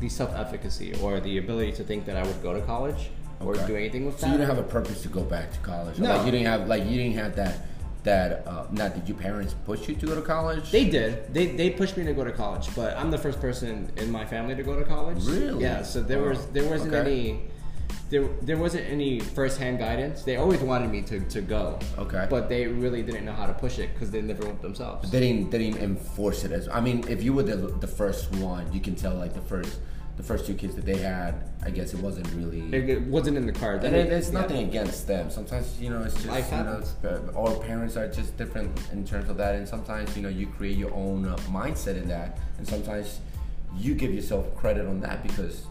[0.00, 3.10] the self efficacy or the ability to think that I would go to college
[3.44, 3.66] or Okay.
[3.66, 4.32] do anything with So that.
[4.32, 5.98] you didn't have a purpose to go back to college.
[5.98, 6.08] No.
[6.16, 7.54] Like you didn't have like you didn't have that
[8.04, 10.70] that uh not did your parents push you to go to college?
[10.70, 11.32] They did.
[11.32, 14.24] They they pushed me to go to college, but I'm the first person in my
[14.24, 15.24] family to go to college.
[15.24, 15.62] Really?
[15.62, 15.82] Yeah.
[15.82, 16.28] So there Wow.
[16.30, 17.10] was there wasn't Okay.
[17.10, 17.40] any
[18.10, 20.22] there there wasn't any first hand guidance.
[20.22, 21.78] They always wanted me to, to go.
[21.98, 22.26] Okay.
[22.28, 25.10] But they really didn't know how to push it because they never went themselves.
[25.10, 28.30] They didn't they didn't enforce it as I mean if you were the the first
[28.36, 29.78] one you can tell like the first
[30.16, 33.46] the first two kids that they had I guess it wasn't really It, wasn't in
[33.46, 33.84] the cards.
[33.84, 34.40] and it, it's yeah.
[34.40, 35.30] nothing against them.
[35.30, 36.82] Sometimes you know it's just Life you know,
[37.36, 40.76] uh, parents are just different in terms of that, and sometimes you know you create
[40.76, 43.20] your own uh, mindset in that, and sometimes
[43.76, 45.66] you give yourself credit on that because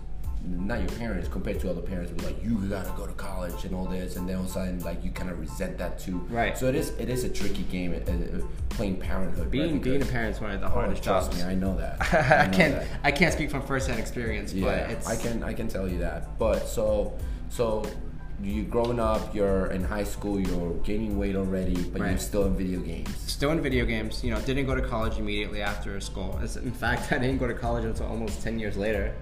[0.45, 3.63] not your parents compared to other parents who are like you gotta go to college
[3.63, 5.97] and all this and then all of a sudden like you kind of resent that
[5.97, 6.58] too Right.
[6.58, 9.82] so it is it is a tricky game uh, uh, playing parenthood being right?
[9.84, 11.43] being a parent is one of the oh, hardest trust jobs.
[11.43, 12.88] me i know that I know can't that.
[13.03, 15.99] I can't speak from firsthand experience, yeah but it's i can i can tell you
[15.99, 17.17] that but so
[17.49, 17.84] so
[18.41, 22.56] you growing up you're in high school you're gaining weight already but you're still in
[22.58, 24.23] video games still in video games.
[24.23, 26.39] You know, didn't go to college immediately after school.
[26.63, 29.13] In fact, I didn't go to college until almost 10 years later.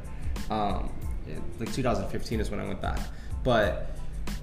[0.50, 0.92] Um,
[1.60, 3.00] like 2015 is when I went back.
[3.44, 3.88] But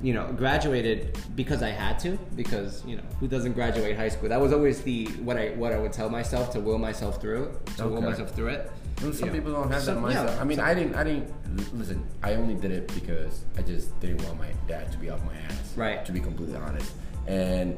[0.02, 2.18] you know, graduated because I had to.
[2.36, 4.28] Because you know, who doesn't graduate high school?
[4.28, 7.44] That was always the what I what I would tell myself to will myself through
[7.44, 7.76] it.
[7.78, 8.70] To will myself through it.
[8.98, 10.34] Some You know, people don't have some- that mindset.
[10.34, 10.94] yeah, I mean, some- I didn't.
[10.96, 11.78] I didn't.
[11.78, 15.24] Listen, I only did it because I just didn't want my dad to be off
[15.24, 15.72] my ass.
[15.76, 16.04] Right.
[16.04, 16.92] To be completely honest,
[17.28, 17.76] and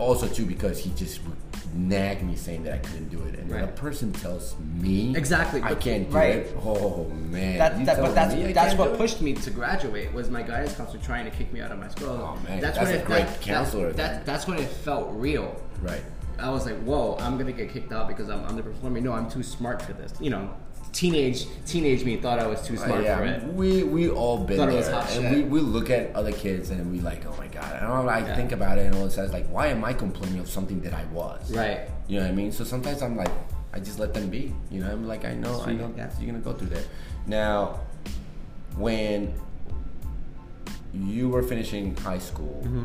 [0.00, 1.36] also too because he just would
[1.74, 5.62] nag me saying that I couldn't do it, and when a person tells me Exactly,
[5.62, 6.36] I can't do right.
[6.36, 6.56] it.
[6.64, 10.42] Oh man, That, that, but that's me that's what pushed me to graduate was my
[10.42, 12.08] guidance counselor trying to kick me out of my school.
[12.08, 15.10] Oh, man, that's, that's when a it, great that, counselor that, that's when it felt
[15.12, 15.60] real.
[15.80, 16.02] Right.
[16.38, 19.02] I was like, whoa, I'm gonna get kicked out because I'm underperforming.
[19.02, 20.12] No, I'm too smart for this.
[20.20, 20.54] You know,
[20.92, 23.44] teenage teenage me thought I was too smart Uh, yeah, for it.
[23.54, 25.32] we we all been Thought it there, and shit.
[25.32, 27.76] we, we look at other kids and we like, oh my god.
[27.82, 28.34] And I, I Yeah.
[28.36, 30.92] think about it and all it says like, why am I complaining of something that
[30.92, 31.50] I was?
[31.54, 31.88] Right.
[32.08, 32.50] You know what I mean?
[32.52, 33.30] So sometimes I'm like,
[33.72, 34.52] I just let them be.
[34.70, 36.10] You know, I'm like, I know, I know yeah.
[36.18, 36.86] you're gonna go through that.
[37.26, 37.80] Now,
[38.76, 39.32] when
[40.92, 42.82] you were finishing high school, Mm-hmm.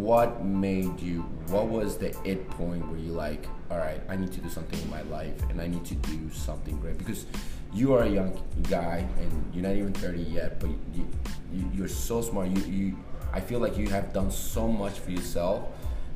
[0.00, 1.20] what made you?
[1.48, 4.80] What was the it point where you like, all right, I need to do something
[4.80, 7.26] in my life and I need to do something great because
[7.72, 11.08] you are a young guy and you're not even 30 yet, but you,
[11.52, 12.48] you you're so smart.
[12.48, 12.96] You you
[13.32, 15.64] I feel like you have done so much for yourself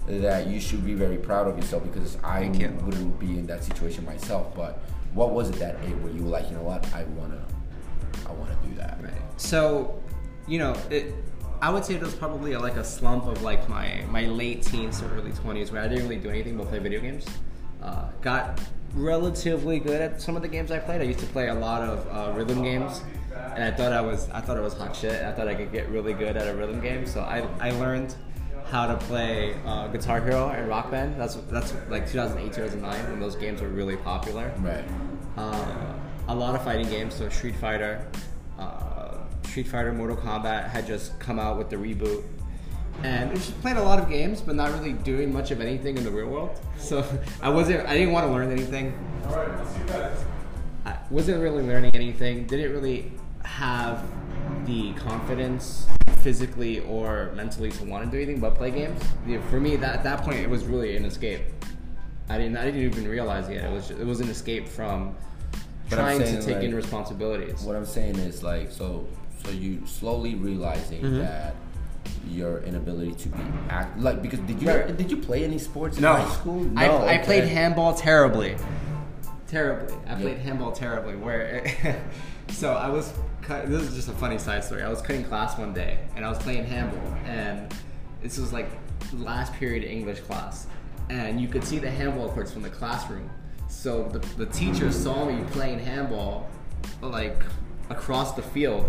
[0.07, 2.69] that you should be very proud of yourself because I you.
[2.85, 4.55] wouldn't be in that situation myself.
[4.55, 4.79] But
[5.15, 7.45] what was it that it where you were like, you know what, I wanna,
[8.27, 8.99] I wanna do that.
[9.03, 9.13] Right.
[9.37, 10.01] So,
[10.47, 11.15] you know, it.
[11.61, 15.01] I would say it was probably like a slump of like my my late teens
[15.01, 17.27] to early twenties where I didn't really do anything but play video games.
[17.83, 18.61] Uh, got
[18.95, 21.01] relatively good at some of the games I played.
[21.01, 23.03] I used to play a lot of uh, rhythm games,
[23.55, 25.23] and I thought I was I thought it was hot shit.
[25.25, 28.15] I thought I could get really good at a rhythm game, so I I learned
[28.71, 31.19] how to play uh, Guitar Hero and Rock Band.
[31.21, 34.85] That's that's like 2008 2009 when those games were really popular Right.
[35.37, 35.95] uh,
[36.29, 37.15] a lot of fighting games.
[37.15, 38.07] So Street Fighter,
[39.49, 42.23] Street Fighter, Mortal Kombat had just come out with the reboot,
[43.03, 45.97] and was just playing a lot of games, but not really doing much of anything
[45.97, 46.61] in the real world.
[46.79, 47.05] So
[47.43, 47.87] I wasn't.
[47.87, 48.93] I didn't want to learn anything.
[50.85, 52.47] I wasn't really learning anything.
[52.47, 53.13] Didn't really
[53.45, 54.05] have
[54.67, 55.87] the confidence
[56.19, 59.03] physically or mentally to want to do anything but play games.
[59.51, 61.43] For me, that at that point, it was really an escape.
[62.29, 62.57] I didn't.
[62.57, 63.57] I didn't even realize it.
[63.57, 63.91] It was.
[63.91, 65.17] It was an escape from
[65.89, 67.63] But trying to take in like, responsibilities.
[67.63, 69.07] What I'm saying is like, so,
[69.45, 71.19] so you slowly realizing Mm-hmm.
[71.19, 71.55] that
[72.29, 74.97] your inability to be act like because did you Right.
[74.97, 76.63] did you play any sports in No, high school?
[76.77, 78.57] I, No, I played handball terribly.
[79.47, 79.95] Terribly.
[80.07, 80.21] I Yeah.
[80.21, 81.17] played handball terribly.
[81.17, 81.65] Where,
[82.49, 83.13] so I was.
[83.43, 84.83] Cut, this is just a funny side story.
[84.83, 87.73] I was cutting class one day, and I was playing handball, and
[88.23, 88.69] this was like
[89.15, 90.67] last period English class,
[91.09, 93.31] and you could see the handball courts from the classroom.
[93.71, 96.47] So the, the teacher saw me playing handball,
[97.01, 97.43] like
[97.89, 98.85] across the field.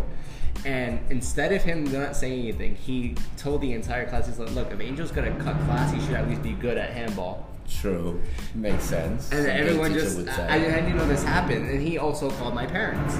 [0.65, 4.71] And instead of him not saying anything, he told the entire class, he's like, look,
[4.71, 7.47] if Angel's gonna cut class, he should at least be good at handball.
[7.69, 8.19] True,
[8.55, 9.31] makes sense.
[9.31, 10.55] And Some everyone just, I.
[10.55, 11.69] I didn't know this happened.
[11.69, 13.15] And he also called my parents.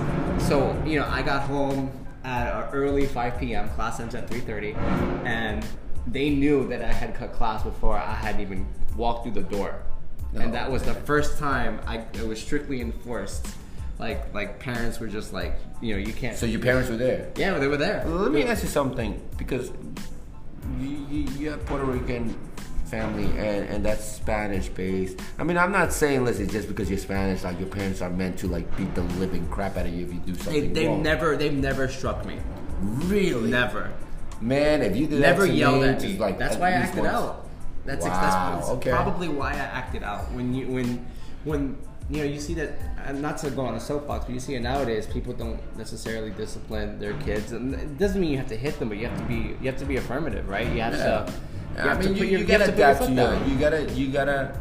[0.48, 1.92] So, you know, I got home
[2.24, 4.76] at early 5 p.m., class ends at 3.30,
[5.26, 5.66] and
[6.08, 9.84] they knew that I had cut class before I had even walked through the door.
[10.34, 10.42] No.
[10.42, 13.48] And oh, that was the first time I, it was strictly enforced.
[14.00, 16.38] Like, like parents were just like, you know, you can't.
[16.38, 17.30] so your parents were there.
[17.36, 18.06] yeah, they were there.
[18.06, 19.72] Let me ask you something because
[20.80, 22.38] you, you, you have Puerto Rican
[22.86, 25.20] family and, and that's Spanish based.
[25.38, 28.40] I mean, I'm not saying listen just because you're Spanish, like your parents are meant
[28.40, 30.88] to like beat the living crap out of you if you do They, something they've
[30.88, 31.04] wrong.
[31.04, 32.38] never, they've never struck me.
[32.80, 33.92] really Never.
[34.42, 34.82] man.
[34.82, 36.20] If you did never that to yelled me, at just me.
[36.20, 37.46] like that's at why I least acted once- out.
[37.86, 38.92] That's, ex- Wow, that's okay.
[38.92, 40.32] probably why I acted out.
[40.32, 41.06] When you when
[41.44, 41.78] when
[42.10, 42.72] you know you see that
[43.06, 45.06] uh, not to go on a soapbox, but you see it nowadays.
[45.06, 48.90] People don't necessarily discipline their kids, and it doesn't mean you have to hit them,
[48.90, 50.68] but you have to be you have to be affirmative, right?
[50.68, 51.26] You have Yeah.
[51.26, 51.34] to.
[51.78, 53.48] You I mean, to you, your you you gotta to adapt to your.
[53.48, 54.60] You gotta, you gotta.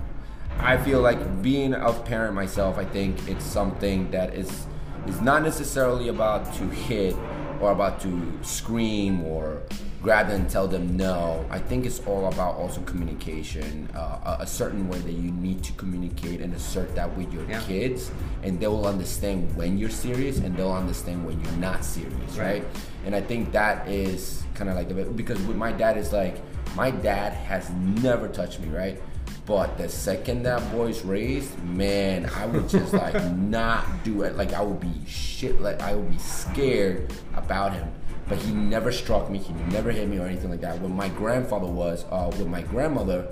[0.60, 2.78] I feel like being a parent myself.
[2.78, 4.66] I think it's something that is
[5.06, 7.16] is not necessarily about to hit,
[7.60, 9.62] or about to scream or
[10.02, 11.44] grab them and tell them no.
[11.50, 15.62] I think it's all about also communication, uh, a, a certain way that you need
[15.64, 17.60] to communicate and assert that with your Yeah.
[17.62, 18.10] kids,
[18.42, 22.62] and they will understand when you're serious and they'll understand when you're not serious, right?
[22.62, 22.64] Right.
[23.06, 26.36] And I think that is kind of like the because with my dad is like
[26.76, 29.00] my dad has never touched me, right?
[29.46, 34.36] But the second that boy's raised, man, I would just like not do it.
[34.36, 35.60] Like I would be shit.
[35.60, 37.88] Like I would be scared about him.
[38.28, 39.38] But he never struck me.
[39.38, 40.80] He never hit me or anything like that.
[40.80, 43.28] When my grandfather was uh, with my grandmother,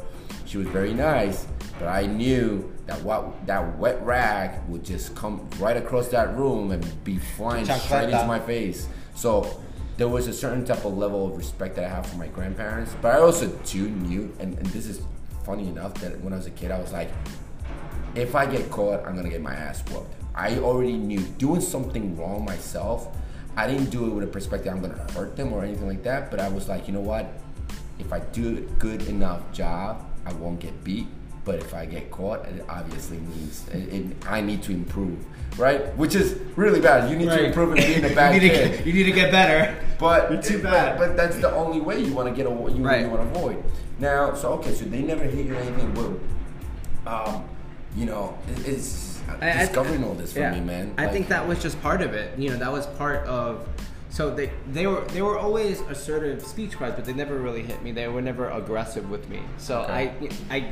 [0.46, 1.46] she was very nice.
[1.78, 6.70] But I knew that what that wet rag would just come right across that room
[6.70, 8.88] and be flying straight into my face.
[9.14, 9.60] So
[9.98, 12.94] there was a certain type of level of respect that I have for my grandparents.
[13.02, 15.02] But I also too knew, and, and this is
[15.44, 17.10] funny enough, that when I was a kid, I was like,
[18.14, 20.14] if I get caught, I'm gonna get my ass whooped.
[20.34, 23.14] I already knew doing something wrong myself.
[23.56, 26.30] I didn't do it with a perspective I'm gonna hurt them or anything like that.
[26.30, 27.26] But I was like, you know what?
[27.98, 31.06] If I do a good enough job, I won't get beat.
[31.44, 35.16] But if I get caught, it obviously means it, it, I need to improve,
[35.56, 35.96] right?
[35.96, 37.08] Which is really bad.
[37.08, 39.12] You need to improve and being a bad you, need to get, you need to
[39.12, 39.76] get better.
[39.98, 40.98] But You're too but- bad.
[40.98, 43.02] But, that's the only way you want to get a you, Right.
[43.02, 43.62] you want to avoid.
[44.00, 45.94] Now, so okay, so they never hit you anything.
[45.94, 47.44] But um,
[47.96, 50.52] you know, it, it's I- I- discovering all this for yeah.
[50.52, 50.94] me, man.
[50.98, 52.38] I Like, think that was just part of it.
[52.38, 53.66] You know, that was part of.
[54.10, 57.82] So they they were they were always assertive speech wise, but they never really hit
[57.82, 57.92] me.
[57.92, 59.40] They were never aggressive with me.
[59.58, 59.92] So Okay.
[60.50, 60.64] I I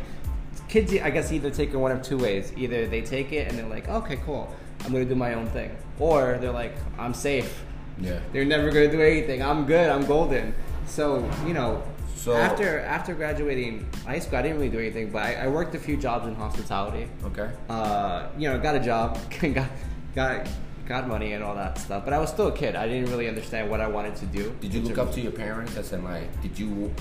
[0.69, 2.53] kids I guess either take it one of two ways.
[2.57, 4.49] Either they take it and they're like, okay, cool,
[4.85, 7.65] I'm gonna do my own thing, or they're like, I'm safe.
[8.01, 8.19] Yeah.
[8.33, 9.43] They're never gonna do anything.
[9.43, 9.91] I'm good.
[9.91, 10.55] I'm golden.
[10.87, 11.83] So you know,
[12.25, 15.75] So- after after graduating high school, I didn't really do anything, but I, I worked
[15.75, 17.51] a few jobs in hospitality Okay.
[17.69, 19.69] uh, you know, got a job, got
[20.15, 20.49] got
[20.89, 22.05] got money and all that stuff.
[22.05, 22.77] But I was still a kid.
[22.77, 24.55] I didn't really understand what I wanted to do.
[24.61, 25.77] Did you look up to your parents?
[25.77, 26.93] As in, like, did you,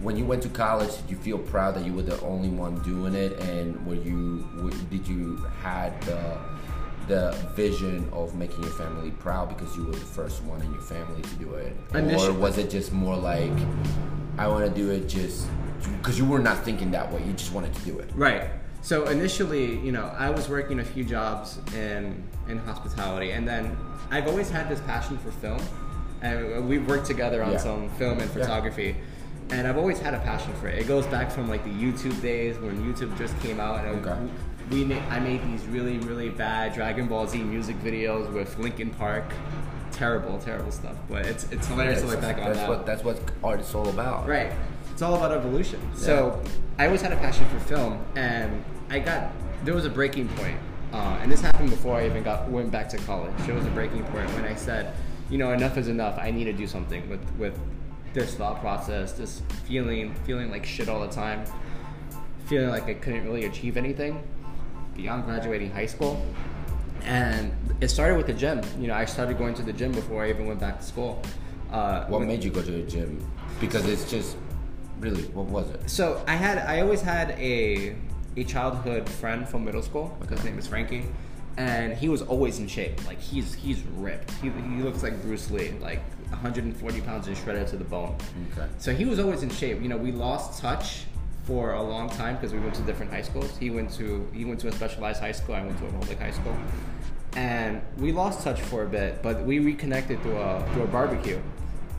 [0.00, 2.76] when you went to college, did you feel proud that you were the only one
[2.82, 3.38] doing it?
[3.40, 6.38] And were you, w- did you had the,
[7.08, 10.82] the vision of making your family proud because you were the first one in your
[10.82, 13.52] family to do it, or was it just more like,
[14.38, 15.46] I want to do it just
[15.98, 17.22] because you were not thinking that way?
[17.24, 18.10] You just wanted to do it.
[18.14, 18.50] Right.
[18.82, 23.76] So initially, you know, I was working a few jobs in in hospitality, and then
[24.10, 25.60] I've always had this passion for film,
[26.22, 27.58] and we worked together on Yeah.
[27.58, 28.42] some film and Yeah.
[28.42, 28.96] photography.
[29.50, 30.78] And I've always had a passion for it.
[30.78, 34.16] It goes back from like the YouTube days when YouTube just came out, and Okay.
[34.70, 38.90] we made, I made these really really bad Dragon Ball Z music videos with Linkin
[38.90, 39.24] Park.
[39.96, 40.94] Terrible, terrible stuff.
[41.08, 42.68] But it's it's hilarious to look back on that's now.
[42.68, 44.28] what that's what art is all about.
[44.28, 44.52] Right.
[44.92, 45.80] It's all about evolution.
[45.94, 46.42] So
[46.78, 49.32] I always had a passion for film, and I got
[49.64, 50.58] there was a breaking point,
[50.92, 53.32] uh, and this happened before I even got went back to college.
[53.46, 54.94] There was a breaking point when I said,
[55.30, 56.18] you know, enough is enough.
[56.18, 57.58] I need to do something with with
[58.12, 61.44] this thought process, this feeling feeling like shit all the time,
[62.44, 64.22] feeling like I couldn't really achieve anything
[64.94, 66.22] beyond graduating high school.
[67.04, 68.60] And it started with the gym.
[68.78, 71.22] You know, I started going to the gym before I even went back to school.
[71.70, 73.24] Uh, What made you go to the gym?
[73.60, 74.36] Because it's just
[75.00, 75.88] really what was it?
[75.90, 77.94] So I had I always had a
[78.36, 80.16] a childhood friend from middle school.
[80.28, 81.04] His name is Frankie,
[81.56, 83.04] and he was always in shape.
[83.06, 84.30] Like he's he's ripped.
[84.42, 88.16] He, he looks like Bruce Lee, like 140 pounds and shredded to the bone.
[88.52, 88.68] Okay.
[88.78, 89.80] So he was always in shape.
[89.82, 91.04] You know, we lost touch
[91.46, 93.56] for a long time because we went to different high schools.
[93.56, 95.54] He went to he went to a specialized high school.
[95.54, 96.56] I went to a public high school,
[97.36, 99.22] and we lost touch for a bit.
[99.22, 101.40] But we reconnected through a through a barbecue,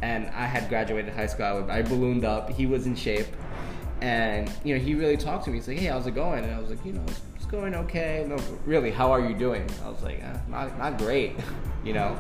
[0.02, 1.66] and I had graduated high school.
[1.70, 2.50] I, I ballooned up.
[2.50, 3.28] He was in shape,
[4.02, 5.58] and you know he really talked to me.
[5.58, 7.74] He's like, "Hey, how's it going?" And I was like, "You know, it's, it's going
[7.74, 8.36] okay." No,
[8.66, 9.66] really, how are you doing?
[9.86, 11.40] I was like, eh, "Not not great,"
[11.86, 12.20] you know.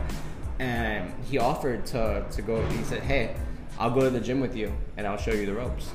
[0.59, 2.65] And he offered to to go.
[2.67, 3.35] He said, "Hey,
[3.77, 5.91] I'll go to the gym with you, and I'll show you the ropes."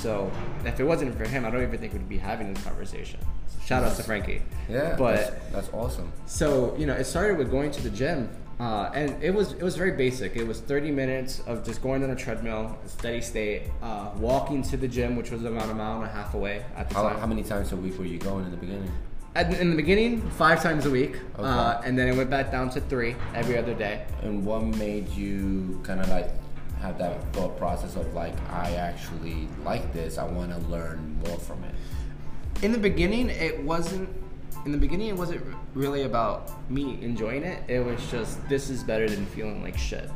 [0.00, 0.30] So
[0.64, 3.20] if it wasn't for him, I don't even think we'd be having this conversation.
[3.64, 4.42] Shout out to Frankie.
[4.68, 6.12] Yeah, but that's, that's awesome.
[6.26, 8.28] so you know, it started with going to the gym,
[8.58, 10.34] uh, and it was it was very basic.
[10.36, 14.76] It was 30 minutes of just going on a treadmill, steady state, uh, walking to
[14.76, 17.18] the gym, which was about a mile and a half away at the How, time.
[17.20, 18.90] how many times a week were you going in the beginning?
[19.36, 22.68] At, in the beginning, five times a week, uh, and then it went back down
[22.70, 24.04] to three every other day.
[24.22, 26.28] And what made you kind of like
[26.80, 30.18] have that thought process of like, I actually like this.
[30.18, 31.74] I want to learn more from it.
[32.62, 34.08] in the beginning it wasn't
[34.66, 35.42] in the beginning it wasn't
[35.74, 40.10] really about me enjoying it it was just this is better than feeling like shit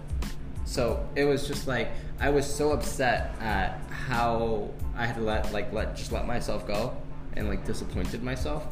[0.66, 1.88] so it was just like
[2.20, 6.94] i was so upset at how i had let like let just let myself go
[7.36, 8.66] and like disappointed myself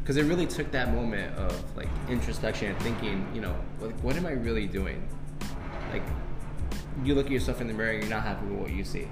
[0.00, 4.16] because it really took that moment of like introspection and thinking you know like what
[4.16, 5.06] am i really doing
[5.92, 6.02] like
[7.04, 9.08] you look at yourself in the mirror, you're not happy with what you see,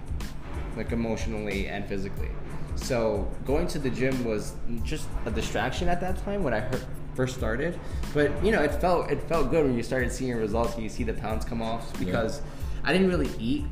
[0.77, 2.31] like emotionally and physically.
[2.77, 6.85] So going to the gym was just a distraction at that time when I heard,
[7.15, 7.79] first started.
[8.13, 10.89] But you know, it felt it felt good when you started seeing results and you
[10.89, 12.43] see the pounds come off because
[12.85, 13.65] I didn't really eat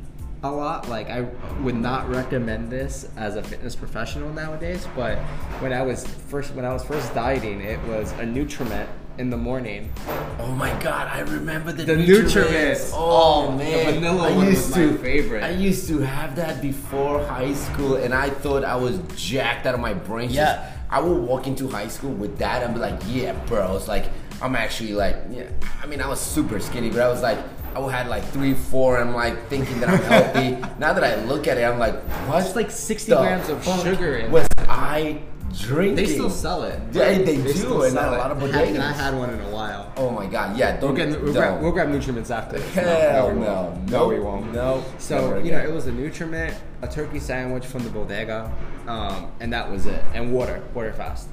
[0.43, 0.89] a lot.
[0.89, 1.23] Like I
[1.63, 4.89] would not recommend this as a fitness professional nowadays.
[4.97, 5.19] But
[5.61, 8.89] when I was first when I was first dieting, it was a Nutrament
[9.19, 9.93] in the morning.
[10.39, 11.97] Oh my god, I remember the, The.
[11.97, 12.91] Nutraments.
[12.93, 15.45] Oh, Oh, the man, vanilla I one was used my to favorite.
[15.45, 19.75] I used to have that before high school, and I thought I was jacked out
[19.75, 20.31] of my brain.
[20.31, 20.71] Yeah.
[20.91, 23.77] I would walk into high school with that and be like, yeah, bro.
[23.77, 24.07] It's like
[24.43, 25.49] I'm actually like, yeah.
[25.83, 27.39] I mean, I was super skinny, but I was like.
[27.77, 30.51] I would had like three, four, and I'm like thinking that I'm healthy.
[30.79, 31.97] now that I look at it, I'm like,
[32.29, 32.45] what?
[32.47, 35.19] It's like 60 grams of fuck sugar in Was I
[35.61, 35.97] drinking?
[35.97, 36.81] They still sell it.
[36.93, 37.51] Yeah, they do, and
[37.93, 38.37] sell a lot it.
[38.37, 39.93] of I haven't- I had one in a while.
[39.97, 40.95] Oh my god, yeah, don't.
[40.95, 41.43] We'll, get, we'll, don't.
[41.43, 42.59] grab, we'll grab nutriments after.
[42.59, 42.75] this.
[42.75, 43.47] Hell we no.
[43.47, 43.91] won't.
[43.91, 44.53] No, we won't.
[44.53, 48.51] no, So you know, it was a nutrament, a turkey sandwich from the bodega,
[48.87, 50.03] um, and that was it.
[50.15, 51.29] And water, water fast.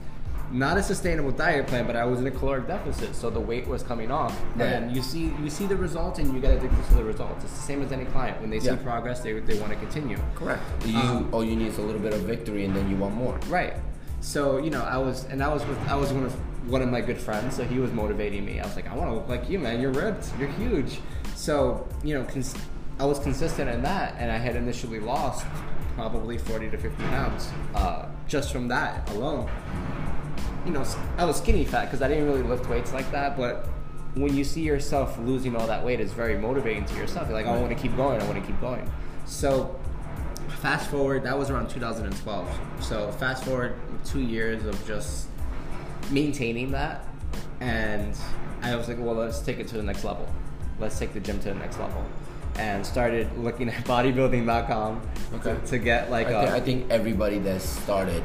[0.53, 3.65] Not a sustainable diet plan, but I was in a caloric deficit, so the weight
[3.67, 4.37] was coming off.
[4.57, 4.65] Right.
[4.67, 7.45] And you see, you see the results, and you get addicted to the results.
[7.45, 8.41] It's the same as any client.
[8.41, 8.75] When they see Yeah.
[8.75, 10.17] progress, they, they want to continue.
[10.35, 10.61] Correct.
[10.85, 13.15] You Um, all you need is a little bit of victory, and then you want
[13.15, 13.39] more.
[13.47, 13.75] Right.
[14.21, 16.33] So you know, I was, and I was with, I was one of
[16.69, 17.55] one of my good friends.
[17.55, 18.59] So he was motivating me.
[18.59, 19.81] I was like, I want to look like you, man.
[19.81, 20.31] You're ripped.
[20.39, 20.99] You're huge.
[21.35, 22.55] So you know, cons-
[22.99, 25.45] I was consistent in that, and I had initially lost
[25.95, 29.49] probably 40 to 50 pounds uh, just from that alone.
[30.65, 30.85] You know,
[31.17, 33.67] I was skinny fat because I didn't really lift weights like that, but.
[34.13, 37.29] When you see yourself losing all that weight, it's very motivating to yourself.
[37.29, 38.21] You're like, I want to keep going.
[38.21, 38.91] I want to keep going.
[39.23, 39.79] So
[40.61, 43.73] fast forward that was around 2012 so fast forward
[44.05, 45.27] two years of just
[46.09, 47.05] maintaining that
[47.59, 48.15] and
[48.63, 50.27] i was like well let's take it to the next level
[50.79, 52.03] let's take the gym to the next level
[52.55, 55.01] and started looking at bodybuilding.com
[55.35, 55.53] Okay.
[55.55, 58.21] to, to get like I, a, I think everybody that started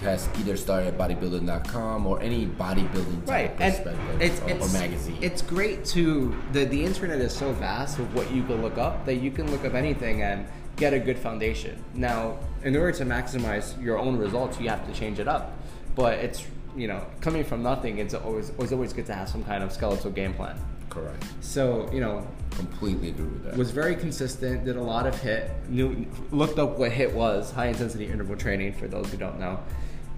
[0.00, 4.50] has either started at bodybuilding.com or any bodybuilding type right of and perspective it's, or,
[4.50, 5.18] it's or magazine.
[5.20, 9.04] it's great to the, the internet is so vast with what you can look up
[9.06, 13.04] that you can look up anything and get a good foundation now in order to
[13.04, 15.52] maximize your own results you have to change it up
[15.94, 16.46] but it's
[16.76, 19.72] you know coming from nothing it's always it's always good to have some kind of
[19.72, 20.58] skeletal game plan
[20.90, 21.24] Correct.
[21.40, 23.56] so you know Completely agree with that.
[23.56, 27.66] was very consistent did a lot of HIIT knew looked up what HIIT was high
[27.66, 29.60] intensity interval training for those who don't know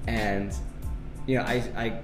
[0.07, 0.55] and
[1.27, 2.01] you know i i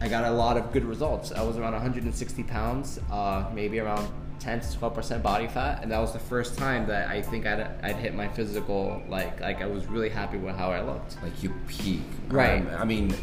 [0.00, 4.08] i got a lot of good results i was around 160 pounds uh, maybe around
[4.40, 7.46] 10 to 12 percent body fat and that was the first time that i think
[7.46, 11.16] i'd, I'd hit my physical like like i was really happy with how i looked
[11.22, 12.02] like you peak.
[12.28, 12.60] Right.
[12.60, 13.14] Um, I mean,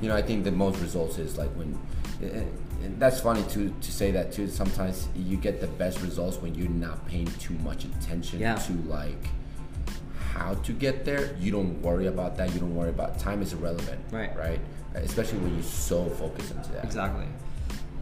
[0.00, 1.78] you know, I think the most results is like when.
[2.22, 2.44] eh,
[2.84, 4.46] And that's funny to to say that too.
[4.48, 8.56] Sometimes you get the best results when you're not paying too much attention Yeah.
[8.66, 9.24] to like
[10.34, 11.24] how to get there.
[11.38, 12.52] You don't worry about that.
[12.54, 14.00] You don't worry about time is irrelevant.
[14.10, 14.34] Right.
[14.36, 14.60] Right.
[14.94, 16.84] Especially when you're so focused into that.
[16.84, 17.26] Exactly.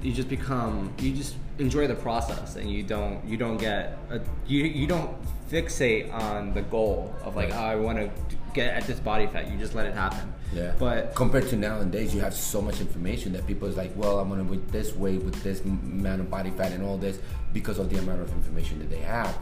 [0.02, 4.20] You just become you just enjoy the process and you don't you don't get a,
[4.46, 5.14] you you don't
[5.50, 8.10] fixate on the goal of like oh, I want to
[8.54, 9.50] get at this body fat.
[9.50, 10.32] You just let it happen.
[10.52, 10.74] Yeah.
[10.78, 14.28] But compared to nowadays, you have so much information that people is like, well, I'm
[14.28, 17.18] gonna with this weight with this amount of body fat and all this
[17.52, 19.36] because of the amount of information that they have.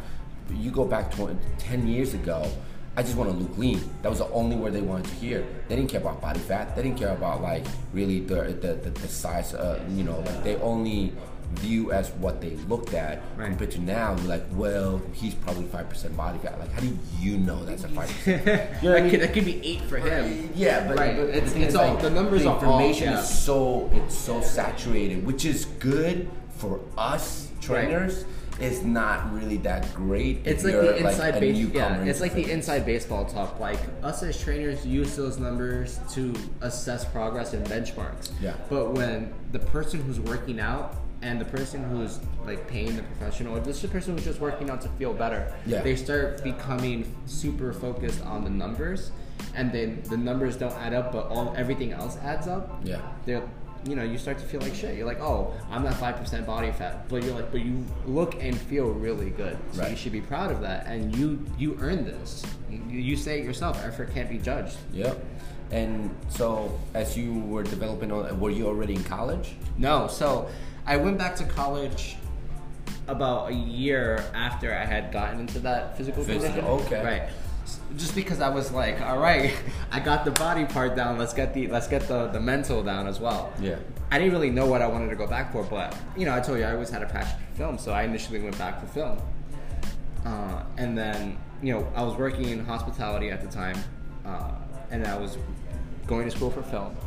[0.50, 2.50] You go back 20, 10 years ago.
[2.96, 3.80] I just want to look lean.
[4.02, 5.46] That was the only word they wanted to hear.
[5.68, 6.74] They didn't care about body fat.
[6.74, 9.54] They didn't care about like really the the, the, the size.
[9.54, 11.12] Uh, you know, like they only
[11.54, 13.48] view as what they looked at Right.
[13.48, 14.14] compared to now.
[14.16, 16.58] You're like, well, he's probably five percent body fat.
[16.58, 18.46] Like, how do you know that's a five percent?
[18.82, 19.10] You know what I that, mean?
[19.12, 20.50] could, that could be eight for him.
[20.54, 21.16] Yeah, but, Right.
[21.16, 23.20] but It's- it's all- like, the numbers the are all- information yeah.
[23.20, 28.24] is so it's so saturated, which is good for us trainers.
[28.60, 30.40] It's not really that great.
[30.44, 31.56] It's like the inside a base.
[31.72, 33.60] Yeah, it's like the inside baseball talk.
[33.60, 38.30] Like us as trainers use those numbers to assess progress and benchmarks.
[38.40, 38.54] Yeah.
[38.68, 43.56] But when the person who's working out and the person who's like paying the professional,
[43.56, 45.82] or just the person who's just working out to feel better, Yeah.
[45.82, 49.10] they start becoming super focused on the numbers,
[49.54, 52.80] and then the numbers don't add up, but all everything else adds up.
[52.84, 53.00] Yeah.
[53.26, 53.42] They're
[53.84, 54.96] you know, you start to feel like shit.
[54.96, 58.42] You're like, oh, I'm not five percent body fat, but you're like, but you look
[58.42, 59.56] and feel really good.
[59.72, 62.44] So you should be proud of that, and you you earned this.
[62.70, 63.82] You, you say it yourself.
[63.84, 64.76] Effort can't be judged.
[64.92, 65.22] Yep.
[65.70, 69.54] And so, as you were developing, on, were you already in college?
[69.76, 70.48] No, so
[70.86, 72.16] I went back to college
[73.06, 76.86] about a year after I had gotten into that physical Physical, condition.
[76.98, 77.04] okay.
[77.04, 77.28] Right.
[77.96, 79.54] Just because I was like, all right,
[79.90, 81.18] I got the body part down.
[81.18, 83.52] Let's get the let's get the the mental down as well.
[83.60, 83.76] Yeah.
[84.10, 86.40] I didn't really know what I wanted to go back for, but you know, I
[86.40, 88.86] told you I always had a passion for film, so I initially went back for
[88.86, 89.18] film.
[90.24, 93.76] Uh, and then you know, I was working in hospitality at the time,
[94.24, 94.52] uh,
[94.90, 95.36] and I was
[96.06, 96.96] going to school for film.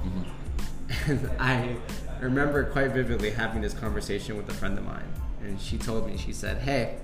[1.08, 1.78] And I
[2.20, 5.08] remember quite vividly having this conversation with a friend of mine,
[5.42, 6.98] and she told me, she said, "Hey."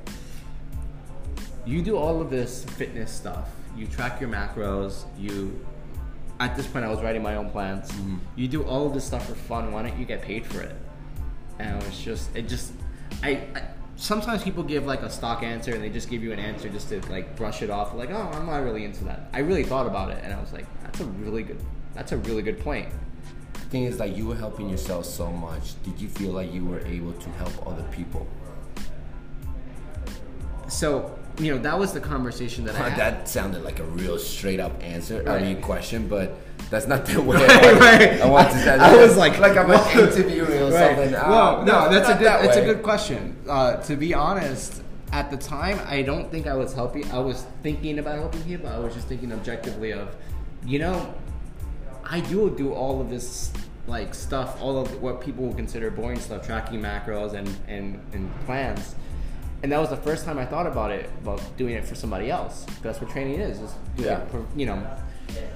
[1.68, 3.50] You do all of this fitness stuff.
[3.76, 5.04] You track your macros.
[5.20, 5.64] You,
[6.40, 7.92] at this point, I was writing my own plans.
[7.92, 8.18] Mm-hmm.
[8.36, 9.72] You do all of this stuff for fun.
[9.72, 10.76] Why don't you get paid for it?
[11.60, 12.72] And it was just, it just,
[13.22, 13.64] I, I.
[14.00, 16.90] Sometimes people give like a stock answer and they just give you an answer just
[16.90, 17.96] to like brush it off.
[17.96, 19.28] Like, oh, I'm not really into that.
[19.34, 21.60] I really thought about it and I was like, that's a really good,
[21.96, 22.90] that's a really good point.
[23.54, 25.82] The thing is, like, you were helping yourself so much.
[25.84, 28.28] Did you feel like you were able to help other people?
[30.70, 33.00] So, you know, that was the conversation that I had.
[33.00, 35.28] that sounded like a real straight up answer.
[35.30, 36.36] I mean, question, but
[36.70, 38.22] that's not the way Right, I, want, right.
[38.22, 38.78] I want to say.
[38.78, 41.16] I was like, like I'm well, interviewing or something.
[41.16, 42.26] Uh, well, no, that's a good.
[42.26, 43.38] that That's a good question.
[43.48, 44.82] Uh, to be honest,
[45.12, 47.10] at the time, I don't think I was helping.
[47.12, 48.70] I was thinking about helping people.
[48.70, 50.16] I was just thinking objectively of,
[50.66, 51.14] you know,
[52.04, 53.52] I do do all of this
[53.86, 58.32] like stuff, all of what people would consider boring stuff, tracking macros and and and
[58.46, 58.96] plans.
[59.68, 62.32] And that was the first time I thought about it, about doing it for somebody
[62.32, 62.66] else.
[62.82, 63.60] That's what training is.
[63.60, 64.24] is Yeah.
[64.56, 64.82] you know,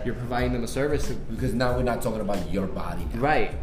[0.04, 1.08] you're providing them a service.
[1.08, 3.22] Because now we're not talking about your body now.
[3.22, 3.56] Right.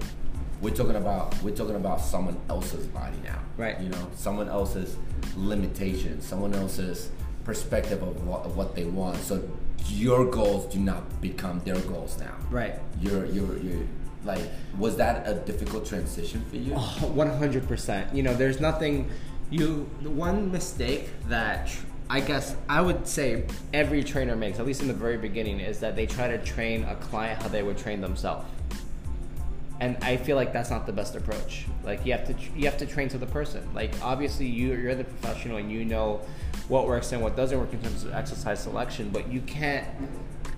[0.62, 3.40] We're talking about we're talking about someone else's body now.
[3.58, 3.78] Right.
[3.78, 4.96] You know, someone else's
[5.36, 7.10] limitations, someone else's
[7.44, 9.18] perspective of what, of what they want.
[9.18, 9.46] So
[9.84, 12.34] your goals do not become their goals now.
[12.50, 12.76] Right.
[13.02, 13.86] You're you're you're
[14.24, 14.40] like
[14.78, 16.72] was that a difficult transition for you?
[16.74, 18.14] Oh, One hundred percent.
[18.14, 19.10] You know, there's nothing.
[19.50, 21.70] You the one mistake that
[22.10, 25.80] I guess I would say every trainer makes, at least in the very beginning, is
[25.80, 28.46] that they try to train a client how they would train themselves.
[29.80, 31.66] And I feel like that's not the best approach.
[31.84, 33.68] Like you have to you have to train to the person.
[33.74, 36.22] Like obviously you you're the professional and you know
[36.68, 39.86] what works and what doesn't work in terms of exercise selection, but you can't.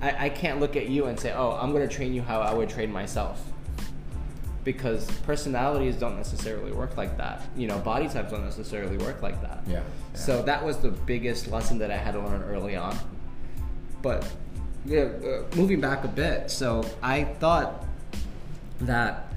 [0.01, 2.41] I, I can't look at you and say, oh, I'm going to train you how
[2.41, 3.45] I would train myself
[4.65, 7.43] because personalities don't necessarily work like that.
[7.57, 9.63] You know, body types don't necessarily work like that.
[9.67, 9.83] Yeah, yeah.
[10.15, 12.97] So that was the biggest lesson that I had to learn early on.
[14.03, 14.27] But
[14.85, 17.85] yeah, uh, moving back a bit, so I thought
[18.81, 19.31] that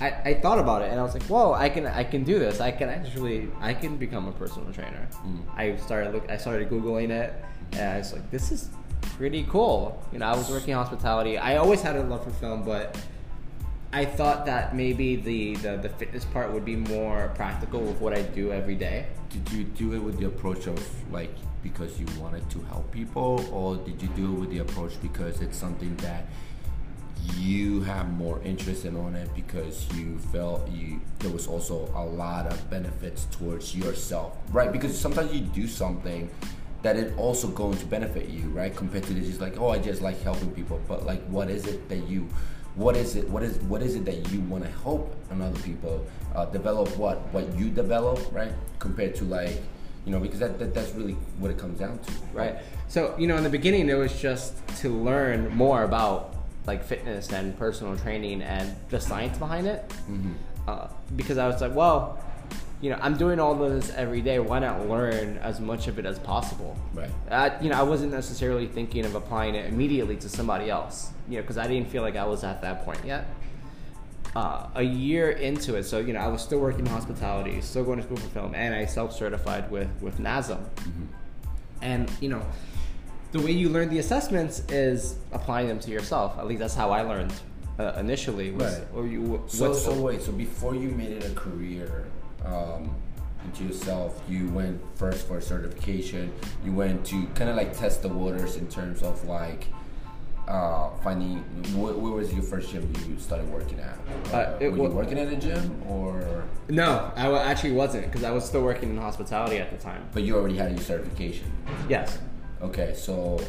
[0.00, 2.38] I, I thought about it and I was like, whoa, I can I can do
[2.38, 2.60] this.
[2.60, 5.08] I can actually I can become a personal trainer.
[5.24, 5.42] Mm.
[5.56, 7.32] I started look I started googling it
[7.72, 8.68] and I was like, this is
[9.00, 10.02] pretty cool.
[10.12, 11.38] You know, I was working in hospitality.
[11.38, 12.98] I always had a love for film, but
[13.92, 18.12] I thought that maybe the, the, the fitness part would be more practical with what
[18.12, 19.06] I do every day.
[19.30, 20.78] Did you do it with the approach of
[21.12, 24.92] like because you wanted to help people, or did you do it with the approach
[25.02, 26.26] because it's something that
[27.34, 32.04] you have more interest in on it because you felt you there was also a
[32.04, 34.70] lot of benefits towards yourself, right?
[34.72, 36.30] Because sometimes you do something
[36.82, 38.74] that it also going to benefit you, right?
[38.76, 41.66] Compared to this, just like oh, I just like helping people, but like what is
[41.66, 42.28] it that you
[42.76, 45.58] what is it what is what is it that you want to help on other
[45.60, 46.04] people
[46.34, 49.60] uh, develop what what you develop right compared to like
[50.04, 52.56] you know because that, that that's really what it comes down to Right.
[52.88, 56.34] So, you know, in the beginning, it was just to learn more about
[56.66, 59.90] like fitness and personal training and the science behind it.
[60.68, 62.22] Uh, because I was like, well,
[62.80, 64.38] you know, I'm doing all of this every day.
[64.38, 66.76] Why not learn as much of it as possible?
[66.92, 67.10] Right.
[67.30, 71.10] I, you know, I wasn't necessarily thinking of applying it immediately to somebody else.
[71.28, 73.26] You know, because I didn't feel like I was at that point yet.
[74.34, 77.84] Uh, a year into it, so you know, I was still working in hospitality, still
[77.84, 80.62] going to school for film, and I self-certified with with NASM.
[81.80, 82.42] And you know,
[83.32, 86.38] the way you learn the assessments is applying them to yourself.
[86.38, 87.32] At least that's how I learned
[87.78, 88.50] uh, initially.
[88.50, 88.88] Was, Right.
[88.94, 92.06] Or you, so so wait so before you made it a career
[92.46, 92.94] um
[93.44, 96.32] into yourself you went first for certification
[96.64, 99.68] you went to kind of like test the waters in terms of like
[100.48, 101.38] uh, finding
[101.74, 103.98] where, where was your first gym you started working at?
[104.32, 106.44] Uh, it were you working at a gym or?
[106.68, 110.08] no, I actually wasn't because I was still working in hospitality at the time.
[110.12, 111.50] But you already had your certification.
[111.88, 112.18] Yes.
[112.62, 113.40] Okay, so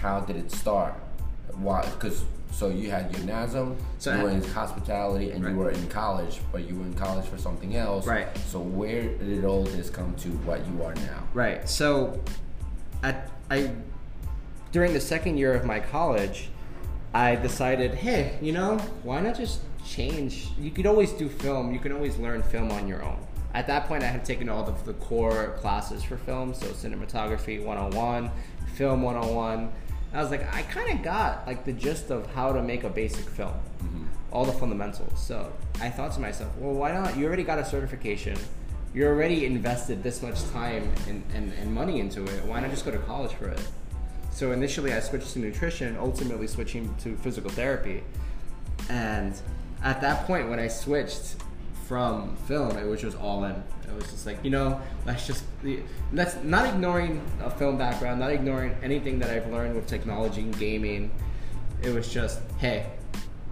[0.00, 0.94] how did it start?
[1.54, 1.82] Why?
[1.82, 5.52] Because so you had your NASM, So you were in hospitality, and Right.
[5.52, 8.06] you were in college, but you were in college for something else.
[8.06, 8.28] Right.
[8.48, 11.22] So where did all this come to what you are now?
[11.34, 11.68] Right.
[11.68, 12.20] So,
[13.02, 13.70] at I
[14.72, 16.48] during the second year of my college,
[17.12, 20.48] I decided, hey, you know, why not just change?
[20.60, 21.72] You could always do film.
[21.72, 23.18] You can always learn film on your own.
[23.52, 27.60] at that point, I had taken all the, the core classes for film, so cinematography
[27.64, 28.30] 101,
[28.74, 29.72] film 101.
[30.12, 32.88] I was like, I kind of got like the gist of how to make a
[32.88, 34.04] basic film, mm-hmm.
[34.32, 35.20] all the fundamentals.
[35.20, 37.16] So I thought to myself, well, why not?
[37.16, 38.36] You already got a certification.
[38.92, 42.44] You already invested this much time and, and, and money into it.
[42.44, 43.60] Why not just go to college for it?
[44.32, 48.02] So initially, I switched to nutrition, ultimately switching to physical therapy.
[48.88, 49.34] And
[49.82, 51.36] at that point, when I switched
[51.86, 53.62] from film, it was just all in.
[53.90, 55.44] It was just like, you know, let's just
[56.12, 60.56] let's not ignoring a film background, not ignoring anything that I've learned with technology and
[60.58, 61.10] gaming.
[61.82, 62.86] It was just, hey,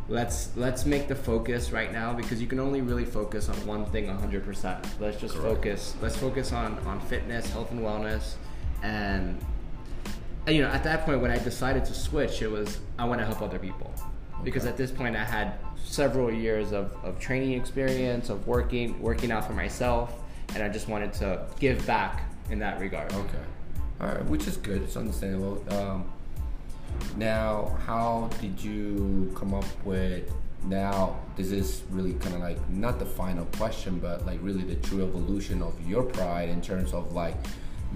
[0.09, 3.84] let's let's make the focus right now because you can only really focus on one
[3.86, 5.01] thing 100%.
[5.01, 5.57] Let's just Correct.
[5.57, 5.95] focus.
[6.01, 8.34] Let's focus on on fitness, health and wellness,
[8.82, 9.39] and
[10.47, 13.26] you know, at that point when I decided to switch, it was I want to
[13.26, 13.93] help other people.
[13.97, 14.45] Okay.
[14.45, 19.30] Because at this point I had several years of, of training experience, of working working
[19.30, 20.14] out for myself,
[20.55, 23.13] and I just wanted to give back in that regard.
[23.13, 23.39] Okay.
[24.01, 24.83] All right, which is good.
[24.83, 25.65] It's understandable.
[25.71, 26.11] Um,
[27.17, 30.31] now, how did you come up with?
[30.65, 34.75] Now, this is really kind of like not the final question, but like really the
[34.77, 37.37] true evolution of your pride in terms of like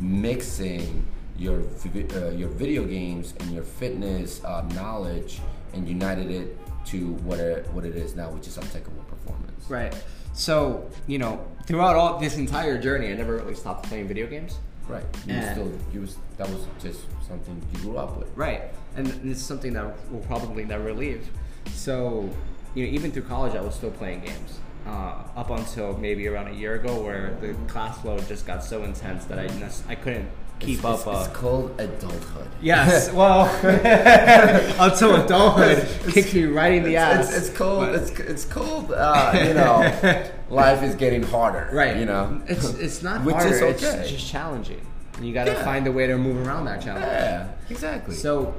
[0.01, 1.05] mixing
[1.37, 5.41] your uh, your video games and your fitness uh, knowledge
[5.73, 9.69] and united it to what it, what it is now, which is Untechable Performance.
[9.69, 9.95] Right.
[10.33, 14.59] So you know, throughout all this entire journey, I never really stopped playing video games.
[14.89, 15.05] Right.
[15.27, 18.29] You and still you was that was just something you grew up with.
[18.37, 18.63] Right.
[18.97, 21.29] And it's something that will probably never leave.
[21.73, 22.29] So
[22.75, 24.59] you know, even through college, I was still playing games.
[24.85, 28.83] Uh, up until maybe around a year ago, where the class load just got so
[28.83, 29.49] intense that I
[29.89, 30.29] I couldn't
[30.63, 30.99] keep it's, up.
[30.99, 32.49] It's, uh, it's, called adulthood.
[32.61, 33.45] Yes, well,
[34.81, 37.29] until adulthood kicks me right in the ass.
[37.29, 37.81] It's, it's called.
[37.81, 38.93] But, it's it's called.
[38.93, 41.71] Uh, you know, life is getting harder.
[41.73, 41.97] Right.
[41.97, 43.55] You know, it's it's not Which harder.
[43.55, 44.01] Is okay.
[44.01, 44.87] It's just challenging.
[45.17, 45.65] And you got to yeah.
[45.65, 47.05] find a way to move around that challenge.
[47.05, 48.15] Yeah, exactly.
[48.15, 48.55] So,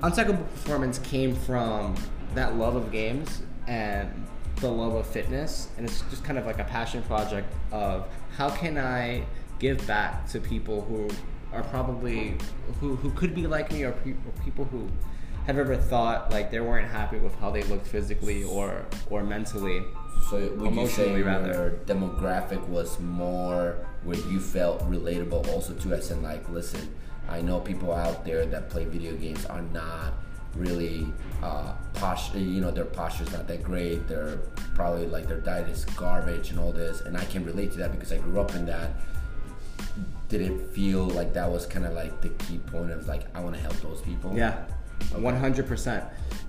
[0.00, 1.96] Untechable Performance came from
[2.34, 4.08] that love of games and
[4.56, 8.48] the love of fitness, and it's just kind of like a passion project of how
[8.50, 9.24] can I
[9.62, 11.08] give back to people who
[11.56, 12.34] are probably
[12.80, 14.88] who, who could be like me or, pe- or people who
[15.46, 19.82] have ever thought like they weren't happy with how they looked physically or or mentally.
[20.28, 21.52] So would you say rather.
[21.52, 26.92] your demographic was more where you felt relatable also to us and like listen,
[27.28, 30.12] I know people out there that play video games are not
[30.56, 31.06] really
[31.42, 34.36] uh, posh you know their posture's not that great they're
[34.74, 37.90] probably like their diet is garbage and all this and i can relate to that
[37.90, 38.90] because i grew up in that
[40.32, 43.40] did it feel like that was kind of like the key point of like I
[43.40, 44.32] want to help those people?
[44.34, 44.64] Yeah,
[45.14, 46.04] one hundred percent.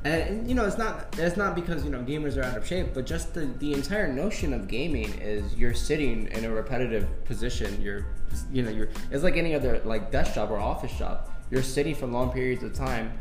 [0.06, 2.94] And you know, it's not it's not because you know gamers are out of shape,
[2.94, 7.82] but just the the entire notion of gaming is you're sitting in a repetitive position.
[7.82, 8.06] You're
[8.54, 11.30] you know you're it's like any other like desk job or office job.
[11.52, 13.12] You're sitting for long periods of time,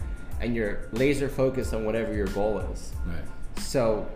[0.41, 2.93] and you're laser focused on whatever your goal is.
[3.05, 3.61] Right.
[3.65, 4.09] So,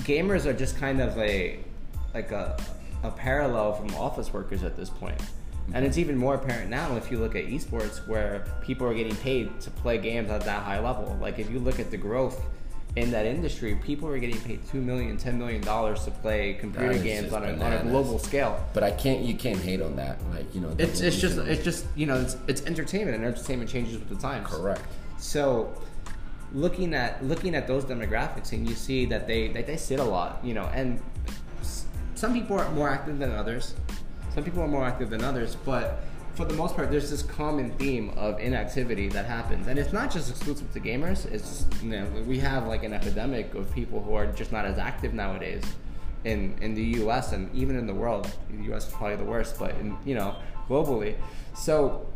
[0.00, 1.60] gamers are just kind of a
[2.12, 2.62] like a
[3.02, 5.18] a parallel from office workers at this point.
[5.74, 9.16] And it's even more apparent now if you look at esports where people are getting
[9.16, 11.16] paid to play games at that high level.
[11.20, 12.42] Like if you look at the growth
[12.94, 16.98] in that industry, people are getting paid two million, ten million dollars to play computer
[16.98, 18.62] games on a, on a global scale.
[18.74, 20.18] But I can't, you can't hate on that.
[20.30, 23.70] Like you know, it's it's just it's just you know it's, it's entertainment, and entertainment
[23.70, 24.48] changes with the times.
[24.48, 24.82] Correct.
[25.16, 25.72] So
[26.52, 30.04] looking at looking at those demographics, and you see that they that they sit a
[30.04, 31.00] lot, you know, and
[32.14, 33.74] some people are more active than others.
[34.34, 36.02] Some people are more active than others, but
[36.34, 40.10] for the most part, there's this common theme of inactivity that happens, and it's not
[40.10, 41.30] just exclusive to gamers.
[41.30, 44.78] It's you know we have like an epidemic of people who are just not as
[44.78, 45.62] active nowadays
[46.24, 47.32] in in the U.S.
[47.32, 48.30] and even in the world.
[48.50, 48.86] The U.S.
[48.86, 50.36] is probably the worst, but in, you know
[50.68, 51.16] globally.
[51.54, 52.06] So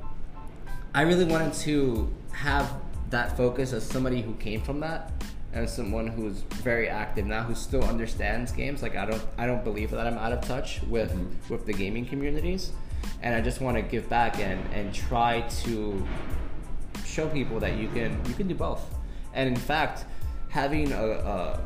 [0.95, 2.73] I really wanted to have
[3.11, 5.12] that focus as somebody who came from that
[5.57, 9.65] and someone who's very active now who still understands games like i don't i don't
[9.65, 11.53] believe that i'm out of touch with mm-hmm.
[11.53, 12.73] with the gaming communities
[13.23, 16.07] and i just want to give back and and try to
[17.07, 18.95] show people that you can you can do both
[19.33, 20.05] and in fact
[20.51, 21.61] having a, a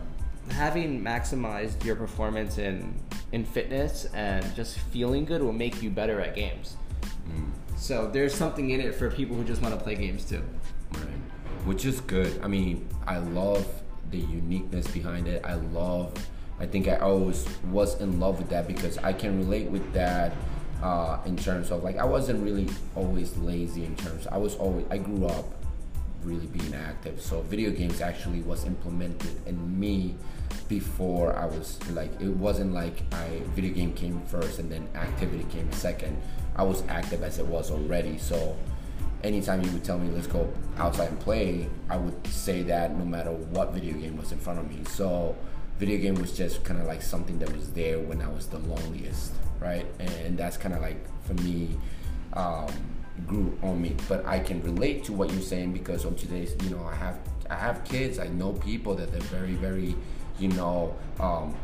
[0.52, 2.94] having maximized your performance in
[3.32, 6.76] in fitness and just feeling good will make you better at games
[7.28, 7.50] mm.
[7.76, 10.42] so there's something in it for people who just want to play games too
[11.70, 12.40] which is good.
[12.42, 13.64] I mean, I love
[14.10, 15.44] the uniqueness behind it.
[15.44, 16.12] I love.
[16.58, 20.32] I think I always was in love with that because I can relate with that
[20.82, 24.26] uh, in terms of like I wasn't really always lazy in terms.
[24.26, 25.44] I was always I grew up
[26.24, 27.20] really being active.
[27.20, 30.16] So video games actually was implemented in me
[30.66, 35.46] before I was like it wasn't like I video game came first and then activity
[35.52, 36.20] came second.
[36.56, 38.18] I was active as it was already.
[38.18, 38.56] So
[39.22, 43.04] anytime you would tell me let's go outside and play, I would say that no
[43.04, 44.84] matter what video game was in front of me.
[44.84, 45.36] So
[45.78, 48.58] video game was just kind of like something that was there when I was the
[48.58, 49.86] loneliest, right?
[49.98, 51.76] And that's kind of like for me
[52.34, 52.72] um,
[53.26, 53.96] grew on me.
[54.08, 57.18] But I can relate to what you're saying because on today's, you know, I have
[57.48, 58.18] I have kids.
[58.18, 59.94] I know people that they're very very,
[60.38, 60.94] you know.
[61.18, 61.56] Um,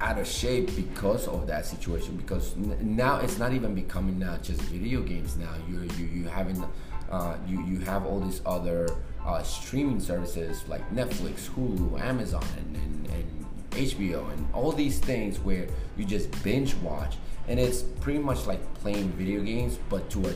[0.00, 4.42] out of shape because of that situation because n- now it's not even becoming not
[4.42, 5.52] just video games now.
[5.68, 6.64] You're you you having
[7.10, 8.88] uh, you you have all these other
[9.24, 15.38] uh, streaming services like Netflix, Hulu, Amazon, and, and, and HBO, and all these things
[15.40, 15.66] where
[15.96, 17.16] you just binge watch,
[17.48, 20.32] and it's pretty much like playing video games, but to a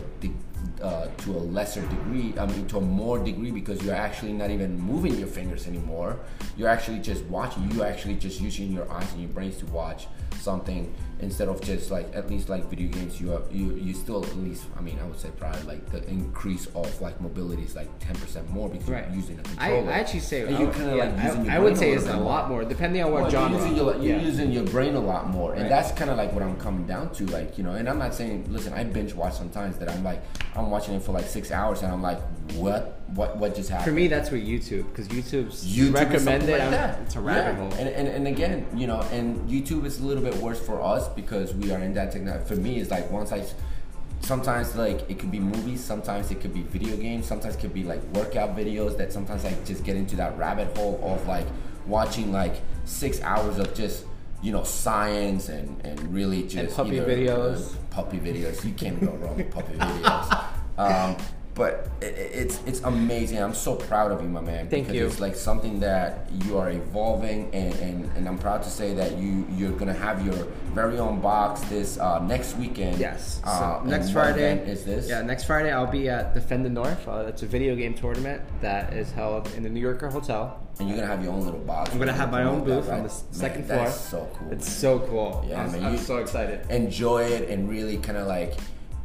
[0.83, 4.51] uh, to a lesser degree, I mean, to a more degree, because you're actually not
[4.51, 6.19] even moving your fingers anymore.
[6.57, 7.71] You're actually just watching.
[7.73, 10.07] You're actually just using your eyes and your brains to watch
[10.41, 13.21] something instead of just like at least like video games.
[13.21, 14.65] You are, you you still at least.
[14.77, 18.15] I mean, I would say probably like the increase of like mobility is like ten
[18.17, 19.07] percent more because Right.
[19.09, 19.91] you're using a I, controller.
[19.93, 21.93] I actually say And I, you would- kinda, yeah, like, using I, I would say
[21.93, 22.61] it's a lot more.
[22.63, 23.51] more depending on what Well, genre.
[23.59, 24.23] You're using, your, you're Yeah.
[24.23, 25.69] using your brain a lot more, and Right.
[25.69, 27.27] that's kind of like what I'm coming down to.
[27.27, 30.23] Like you know, and I'm not saying, listen, I binge watch sometimes that I'm like,
[30.57, 32.21] I'm watching it for like six hours, and I'm like,
[32.55, 33.87] what, what, what just happened?
[33.87, 36.59] For me, that's where YouTube because YouTube's YouTube recommended.
[36.59, 37.01] like that.
[37.01, 37.73] It's a rabbit hole.
[37.75, 41.09] And, and, and again, you know, and YouTube is a little bit worse for us
[41.09, 42.45] because we are in that technology.
[42.47, 43.45] For me, it's like once I,
[44.21, 47.75] sometimes like it could be movies, sometimes it could be video games, sometimes it could
[47.75, 51.47] be like workout videos that sometimes I just get into that rabbit hole of like
[51.87, 54.05] watching like six hours of just
[54.43, 57.75] you know science and and really just puppy either, videos.
[57.75, 58.65] uh, puppy videos.
[58.65, 60.47] You can't go wrong with puppy videos.
[60.79, 61.15] Um,
[61.61, 63.39] but it, it's it's amazing.
[63.47, 64.69] I'm so proud of you, my man.
[64.69, 65.07] Thank because you.
[65.07, 66.11] It's like something that
[66.45, 70.25] you are evolving, and, and, and I'm proud to say that you you're gonna have
[70.25, 70.41] your
[70.81, 72.97] very own box this uh, next weekend.
[72.99, 73.41] Yes.
[73.45, 75.03] So Uh, and next Friday is this?
[75.13, 77.03] Yeah, next Friday I'll be at Defend the North.
[77.07, 80.45] Uh, it's a video game tournament that is held in the New Yorker Hotel.
[80.79, 81.93] And you're gonna have your own little box.
[81.93, 83.85] I'm gonna have my own booth that, on the s- Man, second floor.
[83.85, 84.49] That's so cool.
[84.55, 85.45] It's so cool.
[85.47, 86.59] Yeah, I'm, man, I'm you- so excited.
[86.71, 88.53] enjoy it and really kind of like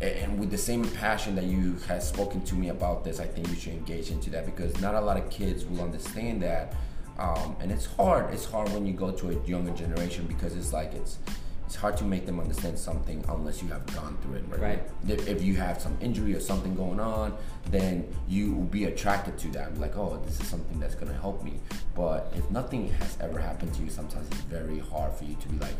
[0.01, 3.47] and with the same passion that you have spoken to me about this i think
[3.47, 6.75] you should engage into that because not a lot of kids will understand that
[7.17, 8.33] um, and it's hard.
[8.33, 11.17] It's hard when you go to a younger generation because it's like it's
[11.65, 14.83] it's hard to make them understand something unless you have gone through it right, Right.
[15.07, 17.35] If, if you have some injury or something going on
[17.71, 19.77] then you will be attracted to that.
[19.79, 21.53] Like oh this is something that's going to help me.
[21.95, 25.47] But if nothing has ever happened to you sometimes it's very hard for you to
[25.47, 25.75] be like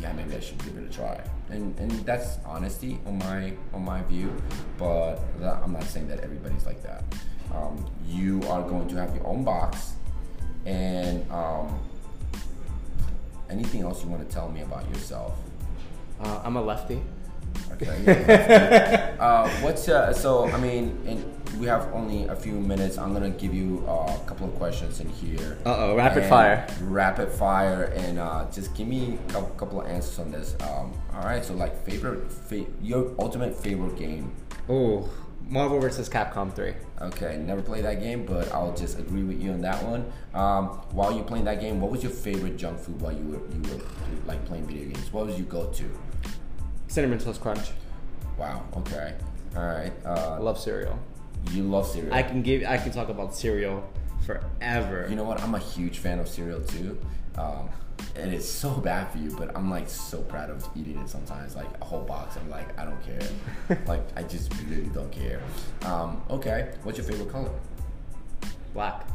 [0.00, 1.20] yeah, maybe I should give it a try.
[1.50, 4.34] And and that's honesty on my on my view,
[4.78, 7.04] but I'm not saying that everybody's like that.
[7.54, 9.92] Um, you are going to have your own box,
[10.64, 11.78] and um,
[13.50, 15.36] anything else you want to tell me about yourself?
[16.20, 17.02] Uh, I'm a lefty.
[17.72, 19.16] Okay.
[19.20, 20.48] uh, what's uh, so?
[20.50, 22.98] I mean, and we have only a few minutes.
[22.98, 25.58] I'm gonna give you uh, a couple of questions in here.
[25.64, 26.66] Uh-oh, rapid fire.
[26.82, 30.56] Rapid fire, and uh, just give me a couple, couple of answers on this.
[30.60, 31.44] Um, all right.
[31.44, 34.32] So, like, favorite, fa- your ultimate favorite game.
[34.68, 35.08] Oh,
[35.48, 36.08] Marvel vs.
[36.08, 36.74] Capcom 3.
[37.02, 40.10] Okay, never played that game, but I'll just agree with you on that one.
[40.34, 43.40] Um, while you're playing that game, what was your favorite junk food while you were
[43.54, 43.82] you were
[44.24, 45.12] like playing video games?
[45.12, 45.90] What was your go-to?
[46.92, 47.70] Cinnamon Toast Crunch.
[48.36, 48.62] Wow.
[48.76, 49.14] Okay.
[49.56, 49.92] All right.
[50.04, 50.98] I Uh, love cereal.
[51.50, 52.12] you love cereal.
[52.12, 52.64] I can give.
[52.68, 53.82] I can talk about cereal
[54.26, 55.06] forever.
[55.08, 55.40] You know what?
[55.42, 56.98] I'm a huge fan of cereal too.
[57.38, 57.70] Um,
[58.14, 61.56] and it's so bad for you, but I'm like so proud of eating it sometimes.
[61.56, 63.78] Like a whole box, I'm like, I don't care.
[63.86, 65.40] like, I just really don't care.
[65.86, 66.72] Um, okay.
[66.82, 67.50] What's your favorite color?
[68.74, 69.06] Black.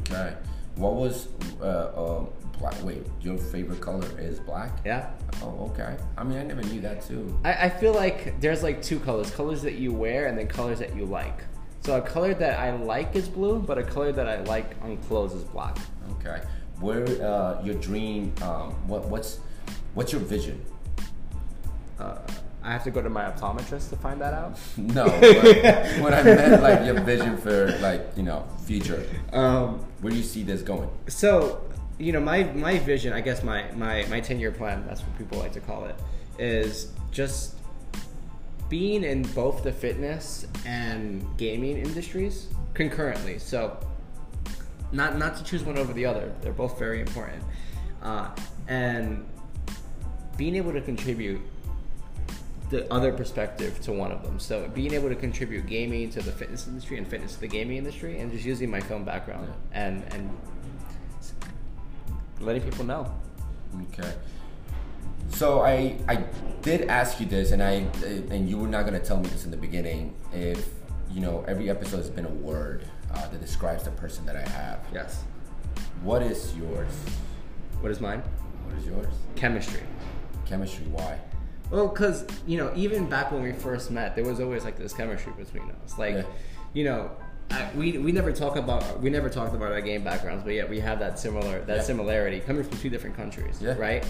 [0.00, 0.34] Okay.
[0.76, 1.28] What was,
[1.60, 2.82] uh, um, black?
[2.82, 4.80] Wait, your favorite color is black?
[4.84, 5.10] Yeah.
[5.42, 5.96] Oh, okay.
[6.16, 7.38] I mean, I never knew that too.
[7.44, 10.78] I, I feel like there's like two colors: colors that you wear and then colors
[10.78, 11.44] that you like.
[11.82, 14.98] So a color that I like is blue, but a color that I like on
[14.98, 15.78] clothes is black.
[16.12, 16.42] Okay.
[16.78, 19.40] Where, uh, your dream, um, what, what's,
[19.94, 20.62] what's your vision?
[21.98, 22.18] Uh,
[22.62, 24.58] I have to go to my optometrist to find that out.
[24.76, 29.02] No, but when I meant like your vision for like you know future,
[29.32, 30.90] Um, where do you see this going?
[31.08, 31.62] so
[31.98, 35.18] you know my my vision i guess my my my 10 year plan that's what
[35.18, 35.94] people like to call it
[36.38, 37.56] is just
[38.70, 43.76] being in both the fitness and gaming industries concurrently so
[44.92, 47.42] not not to choose one over the other they're both very important
[48.02, 48.28] uh,
[48.68, 49.26] and
[50.38, 51.38] being able to contribute
[52.70, 54.38] the other perspective to one of them.
[54.38, 57.76] So being able to contribute gaming to the fitness industry and fitness to the gaming
[57.76, 60.30] industry, and just using my film background and and
[62.40, 63.12] letting people know.
[63.92, 64.12] Okay.
[65.28, 66.24] So I I
[66.62, 67.86] did ask you this, and I
[68.30, 70.14] and you were not gonna tell me this in the beginning.
[70.32, 70.68] If
[71.12, 74.48] you know, every episode has been a word uh, that describes the person that I
[74.48, 74.78] have.
[74.94, 75.24] Yes.
[76.02, 76.92] What is yours?
[77.80, 78.22] What is mine?
[78.64, 79.12] What is yours?
[79.34, 79.82] Chemistry.
[80.46, 80.86] Chemistry.
[80.86, 81.18] Why?
[81.70, 84.92] Well, because you know, even back when we first met, there was always like this
[84.92, 85.98] chemistry between us.
[85.98, 86.22] Like, Yeah.
[86.72, 87.10] you know,
[87.50, 90.68] I, we we never talk about we never talked about our game backgrounds, but yet
[90.68, 91.82] we have that similar that Yeah.
[91.82, 93.74] similarity coming from two different countries, Yeah.
[93.78, 94.04] right?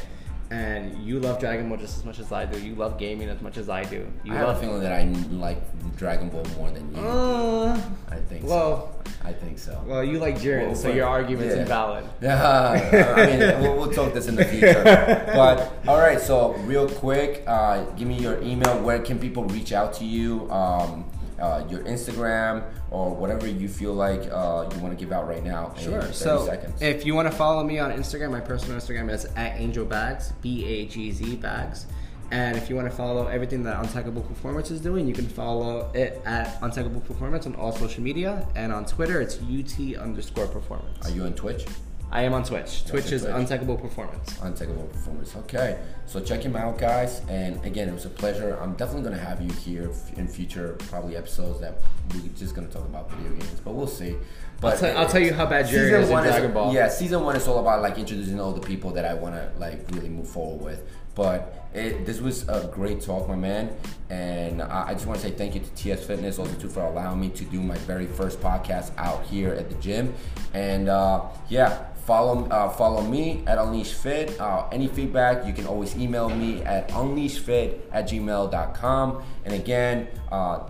[0.50, 2.60] And you love Dragon Ball just as much as I do.
[2.60, 4.04] You love gaming as much as I do.
[4.24, 5.62] You I have love a feeling that I like
[5.96, 7.00] Dragon Ball more than you.
[7.00, 9.12] Uh, I think well, so.
[9.24, 9.80] I think so.
[9.86, 11.62] well, you like Jiren, Well, so your argument's yeah.
[11.62, 12.04] invalid.
[12.20, 14.82] Yeah, I mean, we'll, we'll talk this in the future.
[15.34, 18.80] But all right, so real quick, uh, give me your email.
[18.82, 20.50] Where can people reach out to you?
[20.50, 21.04] Um,
[21.40, 25.42] uh, your Instagram or whatever you feel like uh, you want to give out right
[25.44, 25.74] now.
[25.78, 26.00] Sure.
[26.02, 26.82] 30 So seconds.
[26.82, 30.32] if you want to follow me on Instagram, my personal Instagram is at Angel Bags,
[30.42, 31.86] B A G Z Bags.
[32.32, 35.90] And if you want to follow everything that Untechable Performance is doing, you can follow
[35.94, 38.46] it at Untechable Performance on all social media.
[38.54, 41.04] And on Twitter, it's UT underscore performance.
[41.04, 41.64] Are you on Twitch?
[42.12, 42.84] I am on Twitch.
[42.86, 43.34] Twitch is Twitch.
[43.34, 44.34] Untechable Performance.
[44.38, 45.36] Untechable Performance.
[45.36, 47.22] Okay, so check him out, guys.
[47.28, 48.58] And again, it was a pleasure.
[48.60, 51.80] I'm definitely gonna have you here in future probably episodes that
[52.12, 54.16] we're just gonna talk about video games, but we'll see.
[54.60, 56.74] But I'll tell you how bad Jerry season is in Dragon Ball.
[56.74, 59.88] Yeah, season one is all about like introducing all the people that I wanna like
[59.92, 60.82] really move forward with.
[61.14, 63.70] But it, this was a great talk, my man.
[64.08, 66.80] And I, I just want to say thank you to TS Fitness also too for
[66.80, 70.14] allowing me to do my very first podcast out here at the gym.
[70.54, 74.40] And uh, yeah, follow uh, follow me at Unleash Fit.
[74.40, 79.22] Uh, any feedback, you can always email me at unleashfit at gmail.com.
[79.44, 80.68] And again, uh,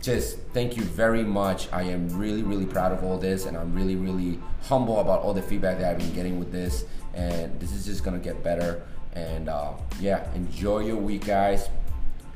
[0.00, 1.66] just thank you very much.
[1.72, 5.34] I am really, really proud of all this, and I'm really, really humble about all
[5.34, 6.84] the feedback that I've been getting with this.
[7.12, 8.86] And this is just gonna get better.
[9.14, 11.70] And uh, yeah, enjoy your week, guys.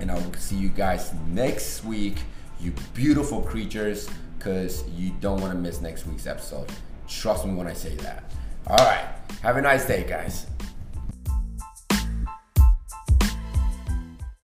[0.01, 2.17] And I'll see you guys next week,
[2.59, 6.69] you beautiful creatures, because you don't want to miss next week's episode.
[7.07, 8.32] Trust me when I say that.
[8.67, 9.05] All right,
[9.43, 10.47] have a nice day, guys.